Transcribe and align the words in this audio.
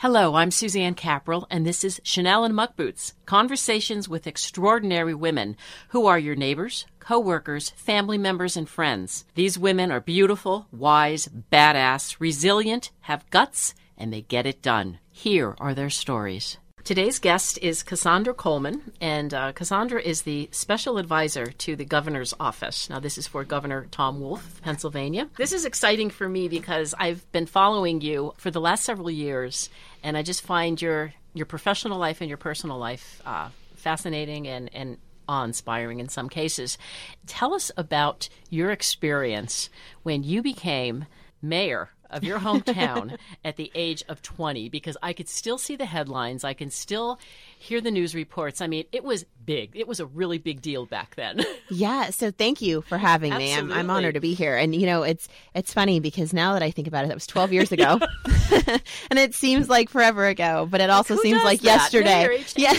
Hello, 0.00 0.34
I'm 0.34 0.50
Suzanne 0.50 0.94
Caprell, 0.94 1.46
and 1.48 1.64
this 1.64 1.82
is 1.82 2.02
Chanel 2.04 2.44
and 2.44 2.54
Muck 2.54 2.76
Boots 2.76 3.14
Conversations 3.24 4.10
with 4.10 4.26
Extraordinary 4.26 5.14
Women 5.14 5.56
who 5.88 6.04
are 6.04 6.18
your 6.18 6.36
neighbors, 6.36 6.84
co 6.98 7.18
workers, 7.18 7.70
family 7.70 8.18
members, 8.18 8.58
and 8.58 8.68
friends. 8.68 9.24
These 9.36 9.58
women 9.58 9.90
are 9.90 10.02
beautiful, 10.02 10.66
wise, 10.70 11.30
badass, 11.50 12.16
resilient, 12.18 12.90
have 13.00 13.24
guts, 13.30 13.74
and 13.96 14.12
they 14.12 14.20
get 14.20 14.44
it 14.44 14.60
done. 14.60 14.98
Here 15.10 15.56
are 15.58 15.72
their 15.72 15.88
stories. 15.88 16.58
Today's 16.86 17.18
guest 17.18 17.58
is 17.62 17.82
Cassandra 17.82 18.32
Coleman, 18.32 18.92
and 19.00 19.34
uh, 19.34 19.50
Cassandra 19.50 20.00
is 20.00 20.22
the 20.22 20.48
special 20.52 20.98
advisor 20.98 21.46
to 21.46 21.74
the 21.74 21.84
governor's 21.84 22.32
office. 22.38 22.88
Now, 22.88 23.00
this 23.00 23.18
is 23.18 23.26
for 23.26 23.42
Governor 23.42 23.88
Tom 23.90 24.20
Wolf, 24.20 24.60
Pennsylvania. 24.62 25.28
This 25.36 25.52
is 25.52 25.64
exciting 25.64 26.10
for 26.10 26.28
me 26.28 26.46
because 26.46 26.94
I've 26.96 27.28
been 27.32 27.46
following 27.46 28.02
you 28.02 28.34
for 28.36 28.52
the 28.52 28.60
last 28.60 28.84
several 28.84 29.10
years, 29.10 29.68
and 30.04 30.16
I 30.16 30.22
just 30.22 30.42
find 30.42 30.80
your 30.80 31.12
your 31.34 31.46
professional 31.46 31.98
life 31.98 32.20
and 32.20 32.28
your 32.28 32.38
personal 32.38 32.78
life 32.78 33.20
uh, 33.26 33.48
fascinating 33.74 34.46
and 34.46 34.70
and 34.72 34.98
awe-inspiring 35.28 35.98
in 35.98 36.08
some 36.08 36.28
cases. 36.28 36.78
Tell 37.26 37.52
us 37.52 37.72
about 37.76 38.28
your 38.48 38.70
experience 38.70 39.70
when 40.04 40.22
you 40.22 40.40
became 40.40 41.06
mayor 41.42 41.90
of 42.10 42.24
your 42.24 42.38
hometown 42.38 43.18
at 43.44 43.56
the 43.56 43.70
age 43.74 44.04
of 44.08 44.22
20 44.22 44.68
because 44.68 44.96
I 45.02 45.12
could 45.12 45.28
still 45.28 45.58
see 45.58 45.76
the 45.76 45.84
headlines. 45.84 46.44
I 46.44 46.54
can 46.54 46.70
still 46.70 47.18
hear 47.58 47.80
the 47.80 47.90
news 47.90 48.14
reports. 48.14 48.60
I 48.60 48.66
mean, 48.66 48.84
it 48.92 49.04
was 49.04 49.24
big. 49.44 49.72
It 49.74 49.88
was 49.88 50.00
a 50.00 50.06
really 50.06 50.38
big 50.38 50.60
deal 50.60 50.86
back 50.86 51.14
then. 51.14 51.44
yeah. 51.70 52.10
So 52.10 52.30
thank 52.30 52.60
you 52.60 52.82
for 52.82 52.98
having 52.98 53.34
me. 53.34 53.54
I'm, 53.54 53.72
I'm 53.72 53.90
honored 53.90 54.14
to 54.14 54.20
be 54.20 54.34
here. 54.34 54.56
And, 54.56 54.74
you 54.74 54.86
know, 54.86 55.02
it's, 55.02 55.28
it's 55.54 55.72
funny 55.72 56.00
because 56.00 56.32
now 56.32 56.52
that 56.54 56.62
I 56.62 56.70
think 56.70 56.88
about 56.88 57.04
it, 57.04 57.08
that 57.08 57.14
was 57.14 57.26
12 57.26 57.52
years 57.52 57.72
ago. 57.72 58.00
and 59.10 59.18
it 59.18 59.34
seems 59.34 59.68
like 59.68 59.88
forever 59.88 60.26
ago, 60.26 60.66
but 60.70 60.80
it 60.80 60.90
also 60.90 61.16
seems 61.16 61.42
like 61.42 61.60
that? 61.60 61.92
yesterday. 61.92 62.44
Yeah. 62.56 62.72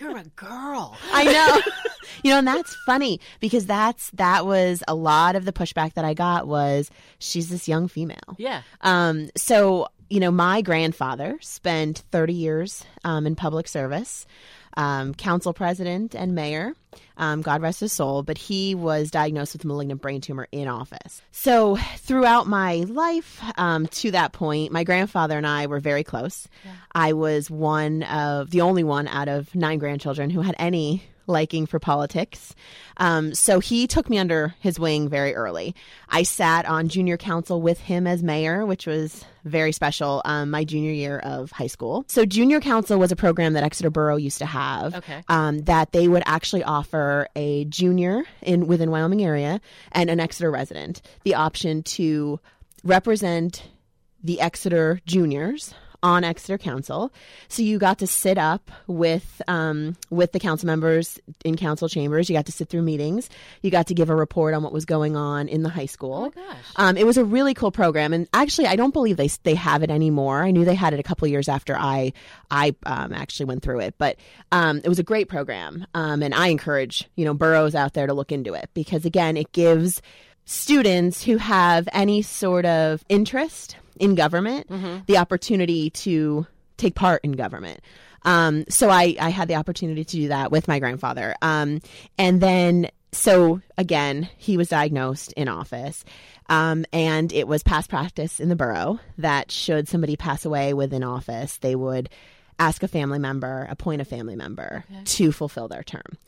You're, 0.00 0.10
you're 0.10 0.18
a 0.18 0.24
girl. 0.36 0.96
I 1.12 1.24
know. 1.24 1.72
You 2.24 2.30
know, 2.30 2.38
and 2.38 2.46
that's 2.46 2.74
funny 2.86 3.20
because 3.38 3.66
that's 3.66 4.10
that 4.12 4.46
was 4.46 4.82
a 4.88 4.94
lot 4.94 5.36
of 5.36 5.44
the 5.44 5.52
pushback 5.52 5.94
that 5.94 6.04
I 6.04 6.14
got 6.14 6.48
was 6.48 6.90
she's 7.18 7.50
this 7.50 7.68
young 7.68 7.86
female. 7.86 8.34
Yeah. 8.38 8.62
Um. 8.80 9.30
So 9.36 9.88
you 10.08 10.20
know, 10.20 10.30
my 10.30 10.62
grandfather 10.62 11.38
spent 11.40 12.04
30 12.10 12.34
years 12.34 12.84
um, 13.04 13.26
in 13.26 13.34
public 13.34 13.66
service, 13.66 14.26
um, 14.76 15.14
council 15.14 15.52
president 15.52 16.14
and 16.14 16.34
mayor. 16.34 16.74
Um, 17.16 17.42
God 17.42 17.62
rest 17.62 17.80
his 17.80 17.92
soul, 17.92 18.22
but 18.22 18.38
he 18.38 18.74
was 18.74 19.10
diagnosed 19.10 19.54
with 19.54 19.64
malignant 19.64 20.00
brain 20.00 20.20
tumor 20.20 20.46
in 20.52 20.68
office. 20.68 21.22
So, 21.32 21.76
throughout 21.96 22.46
my 22.46 22.84
life 22.88 23.40
um, 23.56 23.86
to 23.88 24.10
that 24.12 24.32
point, 24.32 24.72
my 24.72 24.84
grandfather 24.84 25.36
and 25.36 25.46
I 25.46 25.66
were 25.66 25.80
very 25.80 26.04
close. 26.04 26.48
Yeah. 26.64 26.72
I 26.92 27.12
was 27.12 27.50
one 27.50 28.02
of 28.04 28.50
the 28.50 28.60
only 28.60 28.84
one 28.84 29.08
out 29.08 29.28
of 29.28 29.54
nine 29.54 29.78
grandchildren 29.78 30.30
who 30.30 30.42
had 30.42 30.54
any 30.58 31.02
liking 31.26 31.66
for 31.66 31.78
politics. 31.78 32.54
Um, 32.96 33.34
so 33.34 33.60
he 33.60 33.86
took 33.86 34.08
me 34.08 34.18
under 34.18 34.54
his 34.60 34.78
wing 34.78 35.08
very 35.08 35.34
early. 35.34 35.74
I 36.08 36.22
sat 36.22 36.66
on 36.66 36.88
junior 36.88 37.16
council 37.16 37.60
with 37.60 37.80
him 37.80 38.06
as 38.06 38.22
mayor, 38.22 38.64
which 38.66 38.86
was 38.86 39.24
very 39.44 39.72
special, 39.72 40.22
um, 40.24 40.50
my 40.50 40.64
junior 40.64 40.92
year 40.92 41.18
of 41.18 41.50
high 41.50 41.66
school. 41.66 42.04
So 42.08 42.24
junior 42.24 42.60
council 42.60 42.98
was 42.98 43.12
a 43.12 43.16
program 43.16 43.52
that 43.54 43.62
Exeter 43.62 43.90
Borough 43.90 44.16
used 44.16 44.38
to 44.38 44.46
have 44.46 44.94
okay. 44.94 45.22
um, 45.28 45.60
that 45.62 45.92
they 45.92 46.08
would 46.08 46.22
actually 46.26 46.64
offer 46.64 47.28
a 47.36 47.64
junior 47.66 48.24
in 48.42 48.66
within 48.66 48.90
Wyoming 48.90 49.24
area 49.24 49.60
and 49.92 50.08
an 50.08 50.20
Exeter 50.20 50.50
resident 50.50 51.02
the 51.24 51.34
option 51.34 51.82
to 51.82 52.40
represent 52.82 53.64
the 54.22 54.40
Exeter 54.40 55.00
juniors 55.06 55.74
on 56.04 56.22
Exeter 56.22 56.58
Council. 56.58 57.10
So 57.48 57.62
you 57.62 57.78
got 57.78 57.98
to 58.00 58.06
sit 58.06 58.36
up 58.36 58.70
with 58.86 59.40
um, 59.48 59.96
with 60.10 60.32
the 60.32 60.38
council 60.38 60.66
members 60.66 61.18
in 61.46 61.56
council 61.56 61.88
chambers. 61.88 62.28
You 62.28 62.36
got 62.36 62.44
to 62.46 62.52
sit 62.52 62.68
through 62.68 62.82
meetings. 62.82 63.30
You 63.62 63.70
got 63.70 63.86
to 63.86 63.94
give 63.94 64.10
a 64.10 64.14
report 64.14 64.52
on 64.52 64.62
what 64.62 64.72
was 64.72 64.84
going 64.84 65.16
on 65.16 65.48
in 65.48 65.62
the 65.62 65.70
high 65.70 65.86
school. 65.86 66.26
Oh 66.26 66.30
gosh. 66.30 66.58
um, 66.76 66.98
it 66.98 67.06
was 67.06 67.16
a 67.16 67.24
really 67.24 67.54
cool 67.54 67.72
program, 67.72 68.12
and 68.12 68.28
actually, 68.34 68.66
I 68.66 68.76
don't 68.76 68.92
believe 68.92 69.16
they 69.16 69.28
they 69.44 69.54
have 69.54 69.82
it 69.82 69.90
anymore. 69.90 70.44
I 70.44 70.50
knew 70.50 70.66
they 70.66 70.74
had 70.74 70.92
it 70.92 71.00
a 71.00 71.02
couple 71.02 71.26
years 71.26 71.48
after 71.48 71.74
I 71.74 72.12
I 72.50 72.76
um, 72.84 73.14
actually 73.14 73.46
went 73.46 73.62
through 73.62 73.80
it, 73.80 73.94
but 73.96 74.16
um, 74.52 74.82
it 74.84 74.88
was 74.88 74.98
a 74.98 75.02
great 75.02 75.30
program, 75.30 75.86
um, 75.94 76.22
and 76.22 76.34
I 76.34 76.48
encourage 76.48 77.08
you 77.16 77.24
know 77.24 77.32
boroughs 77.32 77.74
out 77.74 77.94
there 77.94 78.06
to 78.06 78.12
look 78.12 78.30
into 78.30 78.52
it 78.52 78.68
because 78.74 79.06
again, 79.06 79.38
it 79.38 79.52
gives 79.52 80.02
students 80.44 81.22
who 81.22 81.36
have 81.38 81.88
any 81.92 82.22
sort 82.22 82.66
of 82.66 83.04
interest 83.08 83.76
in 83.96 84.14
government 84.14 84.68
mm-hmm. 84.68 84.98
the 85.06 85.18
opportunity 85.18 85.90
to 85.90 86.46
take 86.76 86.94
part 86.94 87.24
in 87.24 87.32
government. 87.32 87.80
Um, 88.22 88.64
so 88.68 88.90
I, 88.90 89.16
I 89.20 89.30
had 89.30 89.48
the 89.48 89.54
opportunity 89.54 90.04
to 90.04 90.16
do 90.16 90.28
that 90.28 90.50
with 90.50 90.66
my 90.66 90.78
grandfather. 90.78 91.34
Um, 91.42 91.80
and 92.18 92.40
then, 92.40 92.88
so 93.12 93.60
again, 93.76 94.28
he 94.36 94.56
was 94.56 94.68
diagnosed 94.68 95.32
in 95.32 95.48
office. 95.48 96.04
Um, 96.48 96.84
and 96.92 97.32
it 97.32 97.46
was 97.46 97.62
past 97.62 97.88
practice 97.88 98.40
in 98.40 98.48
the 98.48 98.56
borough 98.56 98.98
that 99.18 99.50
should 99.50 99.88
somebody 99.88 100.16
pass 100.16 100.44
away 100.44 100.74
within 100.74 101.02
office, 101.02 101.58
they 101.58 101.74
would 101.74 102.08
ask 102.58 102.82
a 102.82 102.88
family 102.88 103.18
member, 103.18 103.66
appoint 103.70 104.00
a 104.00 104.04
family 104.04 104.36
member 104.36 104.84
okay. 104.90 105.04
to 105.04 105.32
fulfill 105.32 105.68
their 105.68 105.82
term. 105.82 106.18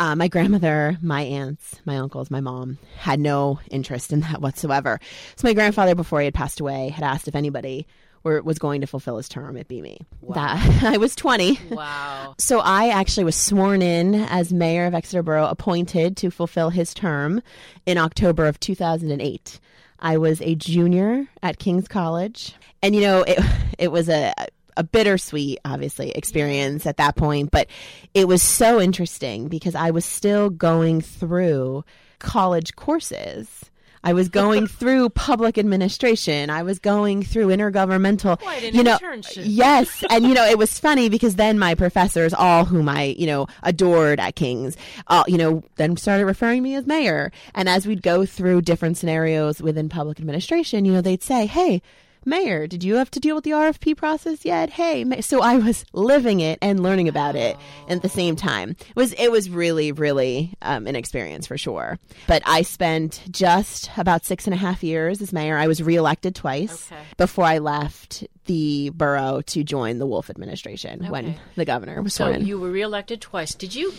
Uh, 0.00 0.16
my 0.16 0.28
grandmother, 0.28 0.96
my 1.02 1.20
aunts, 1.20 1.78
my 1.84 1.98
uncles, 1.98 2.30
my 2.30 2.40
mom 2.40 2.78
had 2.96 3.20
no 3.20 3.60
interest 3.70 4.14
in 4.14 4.20
that 4.20 4.40
whatsoever. 4.40 4.98
So 5.36 5.46
my 5.46 5.52
grandfather, 5.52 5.94
before 5.94 6.20
he 6.20 6.24
had 6.24 6.32
passed 6.32 6.58
away, 6.58 6.88
had 6.88 7.04
asked 7.04 7.28
if 7.28 7.34
anybody 7.34 7.86
were, 8.22 8.40
was 8.40 8.58
going 8.58 8.80
to 8.80 8.86
fulfill 8.86 9.18
his 9.18 9.28
term. 9.28 9.56
It'd 9.56 9.68
be 9.68 9.82
me. 9.82 9.98
Wow. 10.22 10.36
That 10.36 10.82
I 10.84 10.96
was 10.96 11.14
twenty. 11.14 11.60
Wow. 11.70 12.34
So 12.38 12.60
I 12.60 12.88
actually 12.88 13.24
was 13.24 13.36
sworn 13.36 13.82
in 13.82 14.14
as 14.14 14.54
mayor 14.54 14.86
of 14.86 14.94
Exeter 14.94 15.22
Borough, 15.22 15.48
appointed 15.48 16.16
to 16.16 16.30
fulfill 16.30 16.70
his 16.70 16.94
term 16.94 17.42
in 17.84 17.98
October 17.98 18.46
of 18.46 18.58
2008. 18.58 19.60
I 19.98 20.16
was 20.16 20.40
a 20.40 20.54
junior 20.54 21.26
at 21.42 21.58
King's 21.58 21.88
College, 21.88 22.54
and 22.82 22.94
you 22.94 23.02
know 23.02 23.22
it 23.28 23.38
it 23.78 23.92
was 23.92 24.08
a 24.08 24.32
a 24.76 24.84
bittersweet, 24.84 25.58
obviously, 25.64 26.10
experience 26.10 26.86
at 26.86 26.96
that 26.98 27.16
point, 27.16 27.50
but 27.50 27.68
it 28.14 28.28
was 28.28 28.42
so 28.42 28.80
interesting 28.80 29.48
because 29.48 29.74
I 29.74 29.90
was 29.90 30.04
still 30.04 30.50
going 30.50 31.00
through 31.00 31.84
college 32.18 32.76
courses. 32.76 33.70
I 34.02 34.12
was 34.12 34.28
going 34.28 34.66
through 34.78 35.10
public 35.10 35.58
administration. 35.58 36.50
I 36.50 36.62
was 36.62 36.78
going 36.78 37.22
through 37.22 37.48
intergovernmental. 37.48 38.38
Quite 38.38 38.72
you 38.74 38.82
know, 38.82 38.96
internship. 38.96 39.42
yes, 39.44 40.04
and 40.10 40.24
you 40.24 40.34
know 40.34 40.44
it 40.44 40.58
was 40.58 40.78
funny 40.78 41.08
because 41.08 41.36
then 41.36 41.58
my 41.58 41.74
professors, 41.74 42.32
all 42.32 42.64
whom 42.64 42.88
I 42.88 43.14
you 43.18 43.26
know 43.26 43.46
adored 43.62 44.20
at 44.20 44.36
King's, 44.36 44.76
uh, 45.08 45.24
you 45.26 45.38
know, 45.38 45.62
then 45.76 45.96
started 45.96 46.26
referring 46.26 46.62
me 46.62 46.74
as 46.74 46.86
mayor. 46.86 47.32
And 47.54 47.68
as 47.68 47.86
we'd 47.86 48.02
go 48.02 48.24
through 48.24 48.62
different 48.62 48.96
scenarios 48.96 49.60
within 49.60 49.88
public 49.88 50.18
administration, 50.18 50.84
you 50.84 50.92
know, 50.92 51.00
they'd 51.00 51.22
say, 51.22 51.46
"Hey." 51.46 51.82
Mayor, 52.24 52.66
did 52.66 52.84
you 52.84 52.96
have 52.96 53.10
to 53.12 53.20
deal 53.20 53.34
with 53.34 53.44
the 53.44 53.52
RFP 53.52 53.96
process 53.96 54.44
yet? 54.44 54.70
Hey, 54.70 55.20
so 55.20 55.42
I 55.42 55.56
was 55.56 55.84
living 55.92 56.40
it 56.40 56.58
and 56.60 56.82
learning 56.82 57.08
about 57.08 57.34
it 57.34 57.56
at 57.88 58.02
the 58.02 58.08
same 58.08 58.36
time. 58.36 58.70
It 58.70 58.96
was 58.96 59.12
it 59.14 59.30
was 59.30 59.48
really 59.48 59.92
really 59.92 60.54
um, 60.62 60.86
an 60.86 60.96
experience 60.96 61.46
for 61.46 61.56
sure. 61.56 61.98
But 62.26 62.42
I 62.46 62.62
spent 62.62 63.22
just 63.30 63.90
about 63.96 64.24
six 64.24 64.46
and 64.46 64.54
a 64.54 64.56
half 64.58 64.82
years 64.82 65.22
as 65.22 65.32
mayor. 65.32 65.56
I 65.56 65.66
was 65.66 65.82
reelected 65.82 66.34
twice 66.34 66.90
okay. 66.92 67.00
before 67.16 67.44
I 67.44 67.58
left 67.58 68.24
the 68.46 68.90
borough 68.90 69.42
to 69.46 69.64
join 69.64 69.98
the 69.98 70.06
Wolf 70.06 70.28
administration 70.28 71.00
okay. 71.02 71.10
when 71.10 71.36
the 71.56 71.64
governor 71.64 72.02
was 72.02 72.14
so 72.14 72.26
sworn 72.26 72.46
you 72.46 72.58
were 72.58 72.70
reelected 72.70 73.20
twice. 73.20 73.54
Did 73.54 73.74
you? 73.74 73.92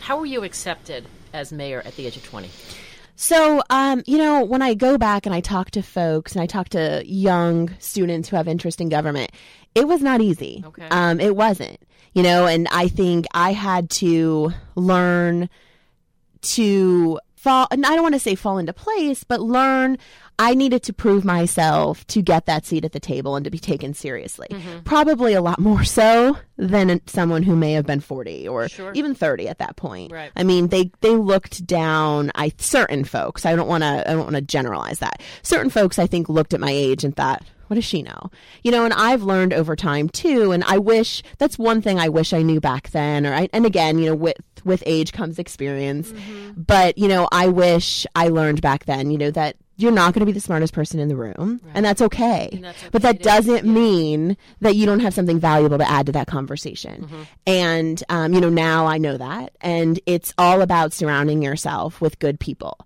How 0.00 0.18
were 0.18 0.26
you 0.26 0.44
accepted 0.44 1.06
as 1.32 1.52
mayor 1.52 1.82
at 1.84 1.96
the 1.96 2.06
age 2.06 2.16
of 2.16 2.24
twenty? 2.24 2.50
So, 3.16 3.62
um, 3.70 4.02
you 4.06 4.18
know, 4.18 4.44
when 4.44 4.62
I 4.62 4.74
go 4.74 4.98
back 4.98 5.26
and 5.26 5.34
I 5.34 5.40
talk 5.40 5.70
to 5.72 5.82
folks 5.82 6.32
and 6.32 6.42
I 6.42 6.46
talk 6.46 6.70
to 6.70 7.02
young 7.06 7.70
students 7.78 8.28
who 8.28 8.36
have 8.36 8.48
interest 8.48 8.80
in 8.80 8.88
government, 8.88 9.30
it 9.74 9.86
was 9.86 10.02
not 10.02 10.20
easy. 10.20 10.62
Okay. 10.64 10.88
Um, 10.90 11.20
it 11.20 11.36
wasn't, 11.36 11.78
you 12.12 12.22
know, 12.22 12.46
and 12.46 12.66
I 12.72 12.88
think 12.88 13.26
I 13.32 13.52
had 13.52 13.90
to 13.90 14.52
learn 14.74 15.48
to 16.42 17.20
fall, 17.44 17.68
and 17.70 17.84
I 17.84 17.90
don't 17.90 18.02
want 18.02 18.14
to 18.14 18.18
say 18.18 18.34
fall 18.34 18.58
into 18.58 18.72
place, 18.72 19.22
but 19.22 19.40
learn 19.40 19.98
I 20.38 20.54
needed 20.54 20.82
to 20.84 20.92
prove 20.92 21.24
myself 21.24 22.04
to 22.08 22.22
get 22.22 22.46
that 22.46 22.66
seat 22.66 22.84
at 22.84 22.92
the 22.92 22.98
table 22.98 23.36
and 23.36 23.44
to 23.44 23.50
be 23.50 23.58
taken 23.58 23.94
seriously. 23.94 24.48
Mm-hmm. 24.50 24.80
Probably 24.80 25.34
a 25.34 25.42
lot 25.42 25.60
more 25.60 25.84
so 25.84 26.38
than 26.56 27.00
someone 27.06 27.44
who 27.44 27.54
may 27.54 27.72
have 27.74 27.86
been 27.86 28.00
40 28.00 28.48
or 28.48 28.68
sure. 28.68 28.92
even 28.94 29.14
30 29.14 29.48
at 29.48 29.58
that 29.58 29.76
point. 29.76 30.10
Right. 30.10 30.32
I 30.34 30.42
mean, 30.42 30.68
they 30.68 30.90
they 31.02 31.14
looked 31.14 31.66
down 31.66 32.32
I 32.34 32.52
certain 32.56 33.04
folks. 33.04 33.46
I 33.46 33.54
don't 33.54 33.68
want 33.68 33.82
to 33.84 34.10
I 34.10 34.14
don't 34.14 34.24
want 34.24 34.36
to 34.36 34.42
generalize 34.42 34.98
that. 35.00 35.20
Certain 35.42 35.70
folks 35.70 35.98
I 35.98 36.06
think 36.06 36.28
looked 36.28 36.54
at 36.54 36.60
my 36.60 36.70
age 36.70 37.04
and 37.04 37.14
thought, 37.14 37.44
what 37.74 37.80
does 37.80 37.84
she 37.84 38.02
know? 38.02 38.30
You 38.62 38.70
know, 38.70 38.84
and 38.84 38.94
I've 38.94 39.24
learned 39.24 39.52
over 39.52 39.74
time 39.74 40.08
too. 40.08 40.52
And 40.52 40.62
I 40.62 40.78
wish 40.78 41.24
that's 41.38 41.58
one 41.58 41.82
thing 41.82 41.98
I 41.98 42.08
wish 42.08 42.32
I 42.32 42.42
knew 42.42 42.60
back 42.60 42.90
then. 42.90 43.26
Or 43.26 43.34
I, 43.34 43.48
and 43.52 43.66
again, 43.66 43.98
you 43.98 44.06
know, 44.10 44.14
with 44.14 44.36
with 44.64 44.84
age 44.86 45.12
comes 45.12 45.40
experience. 45.40 46.12
Mm-hmm. 46.12 46.60
But 46.62 46.96
you 46.98 47.08
know, 47.08 47.28
I 47.32 47.48
wish 47.48 48.06
I 48.14 48.28
learned 48.28 48.62
back 48.62 48.84
then. 48.84 49.10
You 49.10 49.18
know 49.18 49.32
that 49.32 49.56
you're 49.76 49.90
not 49.90 50.14
going 50.14 50.20
to 50.20 50.26
be 50.26 50.30
the 50.30 50.40
smartest 50.40 50.72
person 50.72 51.00
in 51.00 51.08
the 51.08 51.16
room, 51.16 51.60
Right. 51.64 51.72
and 51.74 51.84
that's 51.84 52.00
okay. 52.00 52.48
And 52.52 52.62
that's 52.62 52.78
But 52.92 53.02
that 53.02 53.22
doesn't 53.24 53.64
yeah. 53.66 53.72
mean 53.72 54.36
that 54.60 54.76
you 54.76 54.86
don't 54.86 55.00
have 55.00 55.12
something 55.14 55.40
valuable 55.40 55.78
to 55.78 55.90
add 55.90 56.06
to 56.06 56.12
that 56.12 56.28
conversation. 56.28 57.02
Mm-hmm. 57.06 57.22
And, 57.48 58.04
um, 58.08 58.32
you 58.34 58.40
know, 58.40 58.50
now 58.50 58.86
I 58.86 58.98
know 58.98 59.16
that. 59.16 59.52
And 59.60 59.98
it's 60.06 60.32
all 60.38 60.62
about 60.62 60.92
surrounding 60.92 61.42
yourself 61.42 62.00
with 62.00 62.20
good 62.20 62.38
people 62.38 62.78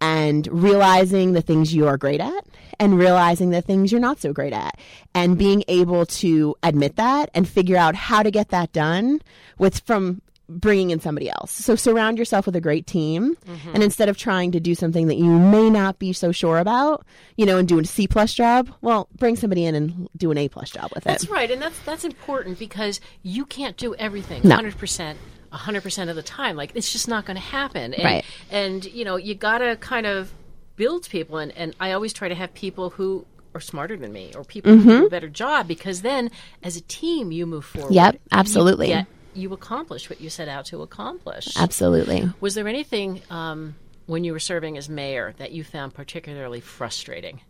and 0.00 0.46
realizing 0.52 1.32
the 1.32 1.42
things 1.42 1.74
you 1.74 1.88
are 1.88 1.96
great 1.96 2.20
at 2.20 2.44
and 2.78 2.98
realizing 2.98 3.50
the 3.50 3.62
things 3.62 3.90
you're 3.92 4.00
not 4.00 4.20
so 4.20 4.32
great 4.32 4.52
at 4.52 4.78
and 5.14 5.38
being 5.38 5.64
able 5.68 6.06
to 6.06 6.54
admit 6.62 6.96
that 6.96 7.30
and 7.34 7.48
figure 7.48 7.76
out 7.76 7.94
how 7.94 8.22
to 8.22 8.30
get 8.30 8.48
that 8.50 8.72
done 8.72 9.20
with 9.58 9.80
from 9.80 10.20
bringing 10.48 10.90
in 10.90 11.00
somebody 11.00 11.28
else. 11.28 11.50
So 11.50 11.74
surround 11.74 12.18
yourself 12.18 12.46
with 12.46 12.54
a 12.54 12.60
great 12.60 12.86
team 12.86 13.36
Mm-hmm. 13.46 13.70
and 13.74 13.82
instead 13.82 14.08
of 14.08 14.16
trying 14.16 14.52
to 14.52 14.60
do 14.60 14.76
something 14.76 15.08
that 15.08 15.16
you 15.16 15.24
may 15.38 15.68
not 15.70 15.98
be 15.98 16.12
so 16.12 16.30
sure 16.30 16.58
about, 16.58 17.04
you 17.36 17.44
know, 17.46 17.58
and 17.58 17.66
do 17.66 17.80
a 17.80 17.84
C 17.84 18.06
plus 18.06 18.32
job, 18.32 18.70
well, 18.80 19.08
bring 19.18 19.34
somebody 19.34 19.64
in 19.64 19.74
and 19.74 20.08
do 20.16 20.30
an 20.30 20.38
A 20.38 20.48
plus 20.48 20.70
job 20.70 20.90
with 20.94 21.04
it. 21.04 21.08
That's 21.08 21.28
right, 21.28 21.50
and 21.50 21.60
that's 21.60 21.78
that's 21.80 22.04
important 22.04 22.60
because 22.60 23.00
you 23.24 23.44
can't 23.44 23.76
do 23.76 23.94
everything 23.96 24.42
No. 24.44 24.56
100%. 24.56 25.16
100% 25.52 26.10
of 26.10 26.16
the 26.16 26.22
time 26.22 26.54
like 26.56 26.72
it's 26.74 26.92
just 26.92 27.08
not 27.08 27.24
going 27.24 27.36
to 27.36 27.40
happen 27.42 27.94
and, 27.94 28.04
Right. 28.04 28.24
and 28.50 28.84
you 28.84 29.04
know 29.04 29.16
you 29.16 29.34
got 29.34 29.58
to 29.58 29.76
kind 29.76 30.04
of 30.06 30.30
build 30.76 31.08
people 31.08 31.38
and, 31.38 31.52
and 31.56 31.74
i 31.80 31.92
always 31.92 32.12
try 32.12 32.28
to 32.28 32.34
have 32.34 32.52
people 32.54 32.90
who 32.90 33.24
are 33.54 33.60
smarter 33.60 33.96
than 33.96 34.12
me 34.12 34.32
or 34.36 34.44
people 34.44 34.76
who 34.76 34.84
do 35.00 35.06
a 35.06 35.10
better 35.10 35.28
job 35.30 35.66
because 35.66 36.02
then 36.02 36.30
as 36.62 36.76
a 36.76 36.80
team 36.82 37.32
you 37.32 37.46
move 37.46 37.64
forward 37.64 37.86
Mm-hmm. 37.88 37.94
Yep, 37.94 38.14
You 38.14 38.20
absolutely. 38.32 38.86
get- 38.88 39.06
you 39.34 39.52
accomplish 39.52 40.08
what 40.08 40.18
you 40.20 40.30
set 40.30 40.48
out 40.48 40.64
to 40.66 40.80
accomplish 40.82 41.48
Absolutely. 41.58 42.30
was 42.40 42.54
there 42.54 42.66
anything 42.68 43.20
um, 43.30 43.74
when 44.06 44.24
you 44.24 44.32
were 44.32 44.38
serving 44.38 44.76
as 44.78 44.88
mayor 44.88 45.34
that 45.38 45.52
you 45.52 45.62
found 45.64 45.92
particularly 45.94 46.60
frustrating 46.60 47.40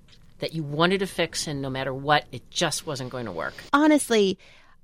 that 0.40 0.52
you 0.52 0.62
wanted 0.62 0.99
to 0.99 1.06
fix 1.06 1.46
and 1.46 1.62
no 1.62 1.70
matter 1.70 1.94
what 1.94 2.25
it 2.32 2.49
just 2.50 2.87
wasn't 2.87 3.08
going 3.11 3.26
to 3.26 3.32
work 3.32 3.55
honestly, 3.73 4.38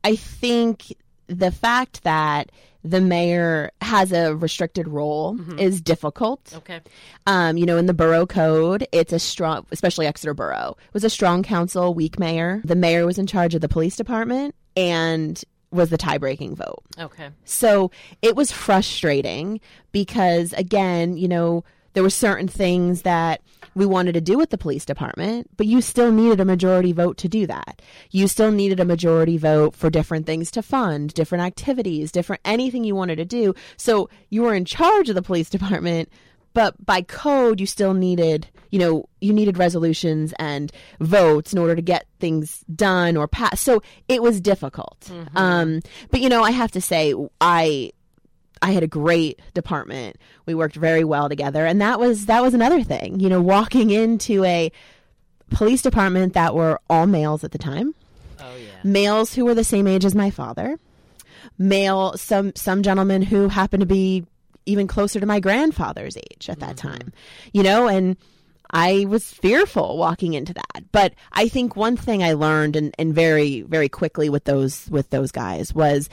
I 0.04 0.16
think 0.16 0.94
the 1.38 1.50
fact 1.50 2.02
that 2.04 2.50
the 2.84 3.00
mayor 3.00 3.70
has 3.80 4.10
a 4.12 4.34
restricted 4.34 4.88
role 4.88 5.38
is 5.58 5.80
difficult. 5.80 6.52
okay 6.56 6.80
Um, 7.26 7.56
you 7.56 7.64
know, 7.64 7.76
in 7.76 7.86
the 7.86 7.94
borough 7.94 8.26
code, 8.26 8.86
it's 8.90 9.12
a 9.12 9.18
strong, 9.20 9.64
especially 9.70 10.06
Exeter 10.06 10.34
Borough, 10.34 10.76
was 10.92 11.04
a 11.04 11.10
strong 11.10 11.42
council, 11.44 11.94
weak 11.94 12.18
mayor. 12.18 12.60
The 12.64 12.74
mayor 12.74 13.06
was 13.06 13.18
in 13.18 13.26
charge 13.28 13.54
of 13.54 13.60
the 13.60 13.68
police 13.68 13.94
department 13.94 14.56
and 14.76 15.40
was 15.70 15.90
the 15.90 15.96
tie 15.96 16.18
breaking 16.18 16.56
vote. 16.56 16.82
okay 16.98 17.28
So 17.44 17.90
it 18.20 18.34
was 18.36 18.50
frustrating 18.50 19.60
because, 19.92 20.52
again, 20.54 21.16
you 21.16 21.28
know, 21.28 21.64
there 21.92 22.02
were 22.02 22.10
certain 22.10 22.48
things 22.48 23.02
that 23.02 23.40
we 23.74 23.86
wanted 23.86 24.12
to 24.12 24.20
do 24.20 24.36
with 24.36 24.50
the 24.50 24.58
police 24.58 24.84
department, 24.84 25.48
but 25.56 25.66
you 25.66 25.80
still 25.80 26.12
needed 26.12 26.40
a 26.40 26.44
majority 26.44 26.92
vote 26.92 27.16
to 27.18 27.28
do 27.28 27.46
that. 27.46 27.80
You 28.10 28.28
still 28.28 28.50
needed 28.50 28.80
a 28.80 28.84
majority 28.84 29.38
vote 29.38 29.74
for 29.74 29.90
different 29.90 30.26
things 30.26 30.50
to 30.52 30.62
fund, 30.62 31.14
different 31.14 31.44
activities, 31.44 32.12
different 32.12 32.42
anything 32.44 32.84
you 32.84 32.94
wanted 32.94 33.16
to 33.16 33.24
do. 33.24 33.54
So 33.76 34.10
you 34.30 34.42
were 34.42 34.54
in 34.54 34.64
charge 34.64 35.08
of 35.08 35.14
the 35.14 35.22
police 35.22 35.48
department, 35.50 36.10
but 36.54 36.84
by 36.84 37.00
code, 37.02 37.60
you 37.60 37.66
still 37.66 37.94
needed, 37.94 38.46
you 38.70 38.78
know, 38.78 39.08
you 39.20 39.32
needed 39.32 39.56
resolutions 39.56 40.34
and 40.38 40.70
votes 41.00 41.54
in 41.54 41.58
order 41.58 41.74
to 41.74 41.80
get 41.80 42.06
things 42.20 42.62
done 42.74 43.16
or 43.16 43.26
passed. 43.26 43.62
So 43.64 43.82
it 44.08 44.22
was 44.22 44.38
difficult. 44.40 45.10
Um, 45.34 45.80
but 46.10 46.20
you 46.20 46.28
know, 46.28 46.42
I 46.42 46.50
have 46.50 46.70
to 46.72 46.80
say, 46.82 47.14
I 47.40 47.92
I 48.62 48.70
had 48.70 48.82
a 48.82 48.88
great 48.88 49.40
department. 49.54 50.16
We 50.46 50.54
worked 50.54 50.76
very 50.76 51.04
well 51.04 51.28
together, 51.28 51.66
and 51.66 51.80
that 51.80 51.98
was 52.00 52.26
that 52.26 52.42
was 52.42 52.54
another 52.54 52.82
thing. 52.82 53.20
You 53.20 53.28
know, 53.28 53.42
walking 53.42 53.90
into 53.90 54.44
a 54.44 54.70
police 55.50 55.82
department 55.82 56.32
that 56.34 56.54
were 56.54 56.80
all 56.88 57.06
males 57.06 57.44
at 57.44 57.52
the 57.52 57.58
time, 57.58 57.94
oh 58.40 58.56
yeah 58.56 58.72
males 58.84 59.34
who 59.34 59.44
were 59.44 59.54
the 59.54 59.64
same 59.64 59.86
age 59.86 60.04
as 60.04 60.14
my 60.14 60.30
father, 60.30 60.78
male 61.58 62.16
some 62.16 62.52
some 62.54 62.82
gentlemen 62.82 63.22
who 63.22 63.48
happened 63.48 63.80
to 63.80 63.86
be 63.86 64.24
even 64.66 64.86
closer 64.86 65.20
to 65.20 65.26
my 65.26 65.40
grandfather's 65.40 66.16
age 66.16 66.48
at 66.48 66.60
that 66.60 66.76
mm-hmm. 66.76 66.88
time. 66.88 67.12
You 67.52 67.62
know, 67.62 67.88
and 67.88 68.16
I 68.70 69.04
was 69.06 69.30
fearful 69.30 69.98
walking 69.98 70.34
into 70.34 70.54
that. 70.54 70.84
But 70.92 71.14
I 71.32 71.48
think 71.48 71.76
one 71.76 71.96
thing 71.96 72.22
I 72.22 72.32
learned 72.32 72.76
and, 72.76 72.94
and 72.98 73.14
very, 73.14 73.62
very 73.62 73.88
quickly 73.88 74.28
with 74.28 74.44
those 74.44 74.88
with 74.90 75.10
those 75.10 75.30
guys 75.30 75.74
was 75.74 76.08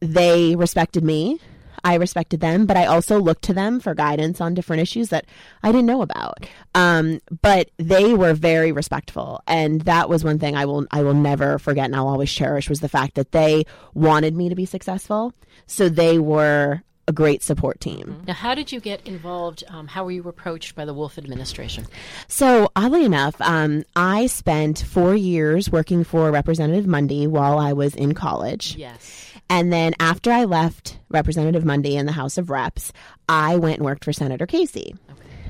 they 0.00 0.56
respected 0.56 1.04
me. 1.04 1.40
I 1.86 1.94
respected 1.94 2.40
them, 2.40 2.66
but 2.66 2.76
I 2.76 2.86
also 2.86 3.20
looked 3.20 3.42
to 3.42 3.54
them 3.54 3.78
for 3.78 3.94
guidance 3.94 4.40
on 4.40 4.54
different 4.54 4.82
issues 4.82 5.10
that 5.10 5.24
I 5.62 5.70
didn't 5.70 5.86
know 5.86 6.02
about. 6.02 6.44
Um, 6.74 7.20
but 7.42 7.70
they 7.76 8.12
were 8.12 8.34
very 8.34 8.72
respectful, 8.72 9.40
and 9.46 9.82
that 9.82 10.08
was 10.08 10.24
one 10.24 10.40
thing 10.40 10.56
I 10.56 10.64
will 10.64 10.84
I 10.90 11.04
will 11.04 11.14
never 11.14 11.60
forget, 11.60 11.84
and 11.84 11.94
I'll 11.94 12.08
always 12.08 12.32
cherish 12.32 12.68
was 12.68 12.80
the 12.80 12.88
fact 12.88 13.14
that 13.14 13.30
they 13.30 13.66
wanted 13.94 14.34
me 14.34 14.48
to 14.48 14.56
be 14.56 14.66
successful. 14.66 15.32
So 15.68 15.88
they 15.88 16.18
were 16.18 16.82
a 17.08 17.12
great 17.12 17.42
support 17.44 17.80
team. 17.80 18.22
Now, 18.26 18.34
how 18.34 18.54
did 18.54 18.72
you 18.72 18.80
get 18.80 19.06
involved? 19.06 19.62
Um, 19.68 19.86
how 19.86 20.04
were 20.04 20.10
you 20.10 20.26
approached 20.28 20.74
by 20.74 20.84
the 20.84 20.92
Wolf 20.92 21.18
administration? 21.18 21.86
So, 22.26 22.70
oddly 22.74 23.04
enough, 23.04 23.40
um, 23.40 23.84
I 23.94 24.26
spent 24.26 24.80
four 24.80 25.14
years 25.14 25.70
working 25.70 26.02
for 26.02 26.30
Representative 26.32 26.86
Mundy 26.86 27.28
while 27.28 27.58
I 27.58 27.74
was 27.74 27.94
in 27.94 28.14
college. 28.14 28.74
Yes. 28.76 29.32
And 29.48 29.72
then 29.72 29.94
after 30.00 30.32
I 30.32 30.44
left 30.44 30.98
Representative 31.08 31.64
Mundy 31.64 31.96
in 31.96 32.06
the 32.06 32.12
House 32.12 32.36
of 32.36 32.50
Reps, 32.50 32.92
I 33.28 33.56
went 33.56 33.76
and 33.76 33.84
worked 33.84 34.04
for 34.04 34.12
Senator 34.12 34.46
Casey. 34.46 34.94